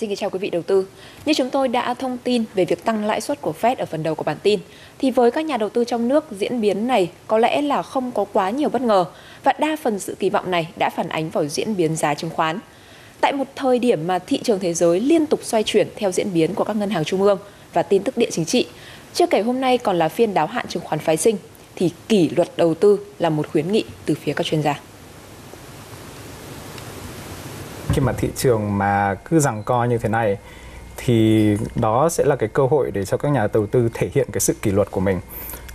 Xin 0.00 0.16
chào 0.16 0.30
quý 0.30 0.38
vị 0.38 0.50
đầu 0.50 0.62
tư. 0.62 0.86
Như 1.26 1.34
chúng 1.34 1.50
tôi 1.50 1.68
đã 1.68 1.94
thông 1.94 2.18
tin 2.18 2.44
về 2.54 2.64
việc 2.64 2.84
tăng 2.84 3.04
lãi 3.04 3.20
suất 3.20 3.40
của 3.40 3.52
Fed 3.60 3.76
ở 3.78 3.86
phần 3.86 4.02
đầu 4.02 4.14
của 4.14 4.24
bản 4.24 4.36
tin, 4.42 4.60
thì 4.98 5.10
với 5.10 5.30
các 5.30 5.44
nhà 5.44 5.56
đầu 5.56 5.68
tư 5.68 5.84
trong 5.84 6.08
nước, 6.08 6.24
diễn 6.30 6.60
biến 6.60 6.86
này 6.86 7.10
có 7.26 7.38
lẽ 7.38 7.62
là 7.62 7.82
không 7.82 8.12
có 8.12 8.24
quá 8.32 8.50
nhiều 8.50 8.68
bất 8.68 8.82
ngờ 8.82 9.04
và 9.44 9.52
đa 9.58 9.76
phần 9.82 9.98
sự 9.98 10.16
kỳ 10.18 10.30
vọng 10.30 10.50
này 10.50 10.68
đã 10.76 10.90
phản 10.90 11.08
ánh 11.08 11.30
vào 11.30 11.46
diễn 11.46 11.76
biến 11.76 11.96
giá 11.96 12.14
chứng 12.14 12.30
khoán. 12.30 12.58
Tại 13.20 13.32
một 13.32 13.44
thời 13.56 13.78
điểm 13.78 14.06
mà 14.06 14.18
thị 14.18 14.40
trường 14.44 14.60
thế 14.60 14.74
giới 14.74 15.00
liên 15.00 15.26
tục 15.26 15.40
xoay 15.42 15.62
chuyển 15.62 15.88
theo 15.96 16.12
diễn 16.12 16.34
biến 16.34 16.54
của 16.54 16.64
các 16.64 16.76
ngân 16.76 16.90
hàng 16.90 17.04
trung 17.04 17.22
ương 17.22 17.38
và 17.72 17.82
tin 17.82 18.02
tức 18.02 18.16
địa 18.16 18.30
chính 18.30 18.44
trị, 18.44 18.66
chưa 19.14 19.26
kể 19.26 19.40
hôm 19.40 19.60
nay 19.60 19.78
còn 19.78 19.98
là 19.98 20.08
phiên 20.08 20.34
đáo 20.34 20.46
hạn 20.46 20.66
chứng 20.68 20.82
khoán 20.82 20.98
phái 20.98 21.16
sinh, 21.16 21.36
thì 21.76 21.90
kỷ 22.08 22.28
luật 22.36 22.48
đầu 22.56 22.74
tư 22.74 22.98
là 23.18 23.30
một 23.30 23.48
khuyến 23.52 23.72
nghị 23.72 23.84
từ 24.06 24.14
phía 24.14 24.32
các 24.32 24.46
chuyên 24.46 24.62
gia 24.62 24.80
khi 27.98 28.04
mà 28.04 28.12
thị 28.12 28.28
trường 28.36 28.78
mà 28.78 29.14
cứ 29.14 29.40
rằng 29.40 29.62
co 29.62 29.84
như 29.84 29.98
thế 29.98 30.08
này 30.08 30.38
thì 30.96 31.56
đó 31.74 32.08
sẽ 32.08 32.24
là 32.24 32.36
cái 32.36 32.48
cơ 32.48 32.66
hội 32.66 32.90
để 32.90 33.04
cho 33.04 33.16
các 33.16 33.28
nhà 33.28 33.48
đầu 33.52 33.66
tư 33.66 33.88
thể 33.94 34.10
hiện 34.14 34.28
cái 34.32 34.40
sự 34.40 34.54
kỷ 34.62 34.70
luật 34.70 34.90
của 34.90 35.00
mình 35.00 35.20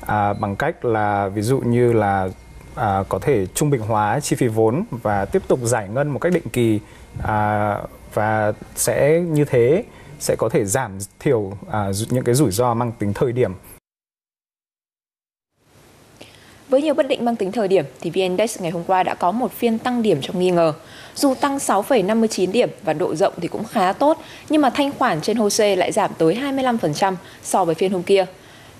à, 0.05 0.33
bằng 0.33 0.55
cách 0.55 0.85
là 0.85 1.27
ví 1.27 1.41
dụ 1.41 1.59
như 1.59 1.93
là 1.93 2.29
à, 2.75 3.03
có 3.09 3.19
thể 3.19 3.45
trung 3.45 3.69
bình 3.69 3.81
hóa 3.81 4.19
chi 4.19 4.35
phí 4.35 4.47
vốn 4.47 4.83
và 4.91 5.25
tiếp 5.25 5.41
tục 5.47 5.59
giải 5.63 5.89
ngân 5.89 6.09
một 6.09 6.19
cách 6.19 6.33
định 6.33 6.49
kỳ 6.53 6.79
à, 7.23 7.77
và 8.13 8.53
sẽ 8.75 9.19
như 9.19 9.45
thế 9.45 9.83
sẽ 10.19 10.35
có 10.37 10.49
thể 10.49 10.65
giảm 10.65 10.91
thiểu 11.19 11.51
à, 11.71 11.87
những 12.09 12.23
cái 12.23 12.35
rủi 12.35 12.51
ro 12.51 12.73
mang 12.73 12.91
tính 12.99 13.13
thời 13.13 13.31
điểm 13.31 13.53
với 16.73 16.81
nhiều 16.81 16.93
bất 16.93 17.07
định 17.07 17.25
mang 17.25 17.35
tính 17.35 17.51
thời 17.51 17.67
điểm 17.67 17.85
thì 18.01 18.11
VN-Index 18.11 18.61
ngày 18.61 18.71
hôm 18.71 18.83
qua 18.83 19.03
đã 19.03 19.13
có 19.13 19.31
một 19.31 19.51
phiên 19.51 19.79
tăng 19.79 20.01
điểm 20.01 20.21
trong 20.21 20.39
nghi 20.39 20.51
ngờ. 20.51 20.73
Dù 21.15 21.33
tăng 21.33 21.57
6,59 21.57 22.51
điểm 22.51 22.69
và 22.83 22.93
độ 22.93 23.15
rộng 23.15 23.33
thì 23.41 23.47
cũng 23.47 23.63
khá 23.63 23.93
tốt, 23.93 24.21
nhưng 24.49 24.61
mà 24.61 24.69
thanh 24.69 24.91
khoản 24.99 25.21
trên 25.21 25.37
HOSE 25.37 25.75
lại 25.75 25.91
giảm 25.91 26.11
tới 26.17 26.39
25% 26.41 27.15
so 27.43 27.65
với 27.65 27.75
phiên 27.75 27.91
hôm 27.91 28.03
kia. 28.03 28.25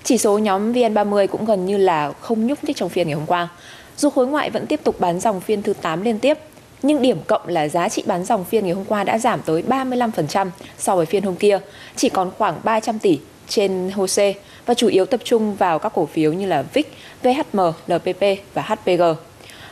Chỉ 0.04 0.18
số 0.18 0.38
nhóm 0.38 0.72
VN30 0.72 1.26
cũng 1.26 1.44
gần 1.44 1.66
như 1.66 1.76
là 1.76 2.12
không 2.20 2.46
nhúc 2.46 2.64
nhích 2.64 2.76
trong 2.76 2.88
phiên 2.88 3.06
ngày 3.06 3.14
hôm 3.14 3.26
qua. 3.26 3.48
Dù 3.96 4.10
khối 4.10 4.26
ngoại 4.26 4.50
vẫn 4.50 4.66
tiếp 4.66 4.80
tục 4.84 5.00
bán 5.00 5.20
dòng 5.20 5.40
phiên 5.40 5.62
thứ 5.62 5.72
8 5.72 6.02
liên 6.02 6.18
tiếp, 6.18 6.38
nhưng 6.82 7.02
điểm 7.02 7.18
cộng 7.26 7.48
là 7.48 7.68
giá 7.68 7.88
trị 7.88 8.02
bán 8.06 8.24
dòng 8.24 8.44
phiên 8.44 8.64
ngày 8.64 8.74
hôm 8.74 8.84
qua 8.84 9.04
đã 9.04 9.18
giảm 9.18 9.40
tới 9.42 9.62
35% 9.68 10.48
so 10.78 10.96
với 10.96 11.06
phiên 11.06 11.22
hôm 11.22 11.36
kia, 11.36 11.58
chỉ 11.96 12.08
còn 12.08 12.30
khoảng 12.38 12.60
300 12.64 12.98
tỷ 12.98 13.18
trên 13.48 13.90
HOSE 13.94 14.34
và 14.66 14.74
chủ 14.74 14.88
yếu 14.88 15.06
tập 15.06 15.20
trung 15.24 15.54
vào 15.54 15.78
các 15.78 15.92
cổ 15.94 16.06
phiếu 16.06 16.32
như 16.32 16.46
là 16.46 16.64
VIX, 16.74 16.86
VHM, 17.22 17.60
LPP 17.86 18.22
và 18.54 18.62
HPG. 18.62 19.02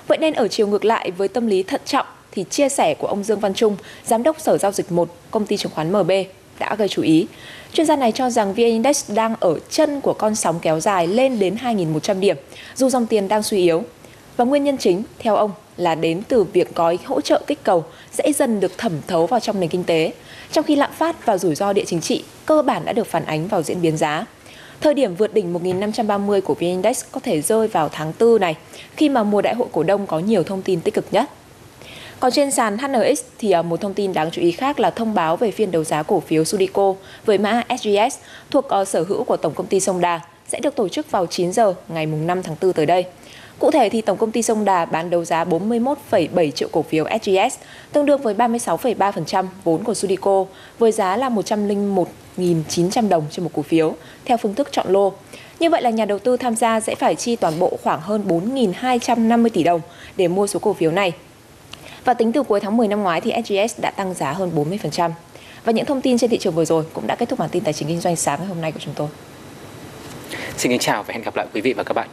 Vậy 0.07 0.19
nên 0.19 0.35
ở 0.35 0.49
chiều 0.49 0.67
ngược 0.67 0.85
lại 0.85 1.11
với 1.11 1.29
tâm 1.29 1.47
lý 1.47 1.63
thận 1.63 1.81
trọng 1.85 2.07
thì 2.33 2.45
chia 2.51 2.69
sẻ 2.69 2.95
của 2.95 3.07
ông 3.07 3.25
Dương 3.25 3.41
Văn 3.41 3.55
Trung, 3.55 3.77
giám 4.07 4.23
đốc 4.23 4.41
Sở 4.41 4.59
giao 4.59 4.73
dịch 4.73 4.93
1, 4.93 5.09
công 5.31 5.47
ty 5.47 5.57
chứng 5.57 5.73
khoán 5.75 5.93
MB 5.93 6.11
đã 6.59 6.75
gây 6.75 6.89
chú 6.89 7.03
ý. 7.03 7.27
Chuyên 7.73 7.87
gia 7.87 7.97
này 7.97 8.13
cho 8.13 8.31
rằng 8.31 8.53
VN 8.53 8.65
Index 8.65 9.11
đang 9.11 9.35
ở 9.41 9.59
chân 9.71 10.01
của 10.01 10.13
con 10.13 10.35
sóng 10.35 10.59
kéo 10.63 10.81
dài 10.81 11.07
lên 11.07 11.39
đến 11.39 11.55
2.100 11.55 12.21
điểm, 12.21 12.37
dù 12.75 12.89
dòng 12.89 13.07
tiền 13.07 13.29
đang 13.29 13.43
suy 13.43 13.59
yếu. 13.59 13.83
Và 14.37 14.45
nguyên 14.45 14.65
nhân 14.65 14.77
chính, 14.79 15.03
theo 15.19 15.37
ông, 15.37 15.51
là 15.77 15.95
đến 15.95 16.23
từ 16.29 16.45
việc 16.45 16.75
gói 16.75 16.99
hỗ 17.05 17.21
trợ 17.21 17.43
kích 17.47 17.65
cầu 17.65 17.85
sẽ 18.13 18.33
dần 18.33 18.61
được 18.61 18.79
thẩm 18.79 18.93
thấu 19.07 19.27
vào 19.27 19.41
trong 19.41 19.61
nền 19.61 19.71
kinh 19.71 19.85
tế, 19.85 20.13
trong 20.53 20.65
khi 20.65 20.77
lạm 20.77 20.91
phát 20.93 21.27
và 21.27 21.39
rủi 21.39 21.55
ro 21.55 21.73
địa 21.73 21.85
chính 21.87 22.01
trị 22.01 22.25
cơ 22.47 22.63
bản 22.63 22.85
đã 22.85 22.93
được 22.93 23.07
phản 23.07 23.25
ánh 23.25 23.49
vào 23.49 23.63
diễn 23.63 23.83
biến 23.83 23.97
giá. 23.97 24.27
Thời 24.81 24.95
điểm 24.95 25.15
vượt 25.15 25.35
đỉnh 25.35 25.55
1.530 25.55 26.41
của 26.41 26.55
VN 26.55 26.61
Index 26.61 27.05
có 27.13 27.21
thể 27.21 27.41
rơi 27.41 27.69
vào 27.69 27.89
tháng 27.89 28.13
4 28.21 28.41
này, 28.41 28.57
khi 28.97 29.09
mà 29.09 29.23
mùa 29.23 29.43
đại 29.43 29.55
hội 29.55 29.69
cổ 29.73 29.83
đông 29.83 30.07
có 30.07 30.19
nhiều 30.19 30.43
thông 30.43 30.63
tin 30.63 30.81
tích 30.81 30.95
cực 30.95 31.07
nhất. 31.11 31.31
Còn 32.23 32.33
trên 32.33 32.51
sàn 32.51 32.79
HNX 32.79 33.23
thì 33.39 33.51
à, 33.51 33.63
một 33.63 33.81
thông 33.81 33.95
tin 33.95 34.13
đáng 34.13 34.31
chú 34.31 34.43
ý 34.43 34.53
khác 34.53 34.81
là 34.81 34.91
thông 34.91 35.15
báo 35.15 35.37
về 35.37 35.51
phiên 35.51 35.71
đấu 35.71 35.85
giá 35.85 36.03
cổ 36.03 36.21
phiếu 36.21 36.45
Sudico 36.45 36.95
với 37.25 37.39
mã 37.39 37.63
SGS 37.79 38.19
thuộc 38.51 38.69
ờ, 38.69 38.85
sở 38.85 39.03
hữu 39.03 39.25
của 39.25 39.37
Tổng 39.37 39.55
công 39.55 39.67
ty 39.67 39.81
Sông 39.81 40.01
Đà 40.01 40.21
sẽ 40.49 40.61
được 40.61 40.77
tổ 40.77 40.89
chức 40.89 41.11
vào 41.11 41.27
9 41.27 41.53
giờ 41.53 41.75
ngày 41.89 42.07
5 42.07 42.43
tháng 42.43 42.57
4 42.63 42.73
tới 42.73 42.87
đây. 42.87 43.05
Cụ 43.59 43.71
thể 43.71 43.89
thì 43.89 44.01
Tổng 44.01 44.19
công 44.19 44.31
ty 44.31 44.43
Sông 44.43 44.65
Đà 44.65 44.85
bán 44.85 45.11
đấu 45.11 45.25
giá 45.25 45.45
41,7 45.45 46.51
triệu 46.51 46.69
cổ 46.73 46.83
phiếu 46.83 47.05
SGS, 47.23 47.59
tương 47.93 48.07
đương 48.07 48.23
với 48.23 48.35
36,3% 48.35 49.47
vốn 49.65 49.85
của 49.85 49.95
Sudico, 49.95 50.45
với 50.79 50.93
giá 50.93 51.17
là 51.17 51.29
101.900 51.29 53.09
đồng 53.09 53.25
trên 53.31 53.45
một 53.45 53.51
cổ 53.53 53.63
phiếu, 53.63 53.95
theo 54.25 54.37
phương 54.37 54.55
thức 54.55 54.69
chọn 54.73 54.87
lô. 54.89 55.13
Như 55.61 55.71
vậy 55.71 55.83
là 55.83 55.91
nhà 55.91 56.05
đầu 56.05 56.19
tư 56.19 56.37
tham 56.37 56.57
gia 56.57 56.81
sẽ 56.81 56.95
phải 56.95 57.15
chi 57.15 57.37
toàn 57.37 57.59
bộ 57.59 57.79
khoảng 57.83 58.01
hơn 58.01 58.25
4.250 58.29 59.49
tỷ 59.49 59.63
đồng 59.63 59.81
để 60.17 60.29
mua 60.29 60.47
số 60.47 60.59
cổ 60.59 60.73
phiếu 60.73 60.91
này. 60.91 61.13
Và 62.05 62.15
tính 62.15 62.33
từ 62.33 62.43
cuối 62.43 62.61
tháng 62.61 62.77
10 62.77 62.89
năm 62.89 63.03
ngoái 63.03 63.21
thì 63.21 63.33
SGS 63.45 63.81
đã 63.81 63.91
tăng 63.91 64.15
giá 64.15 64.33
hơn 64.33 64.53
40%. 64.55 65.11
Và 65.65 65.73
những 65.73 65.85
thông 65.85 66.01
tin 66.01 66.19
trên 66.19 66.31
thị 66.31 66.39
trường 66.39 66.55
vừa 66.55 66.65
rồi 66.65 66.85
cũng 66.93 67.07
đã 67.07 67.17
kết 67.17 67.29
thúc 67.29 67.39
bản 67.39 67.49
tin 67.53 67.65
tài 67.65 67.73
chính 67.73 67.89
kinh 67.89 68.01
doanh 68.01 68.17
sáng 68.17 68.39
ngày 68.39 68.49
hôm 68.49 68.61
nay 68.61 68.73
của 68.73 68.81
chúng 68.83 68.95
tôi. 68.95 69.09
Xin 70.57 70.73
kính 70.73 70.81
chào 70.81 71.03
và 71.03 71.15
hẹn 71.15 71.23
gặp 71.23 71.37
lại 71.37 71.47
quý 71.55 71.61
vị 71.61 71.73
và 71.73 71.83
các 71.83 71.93
bạn. 71.93 72.09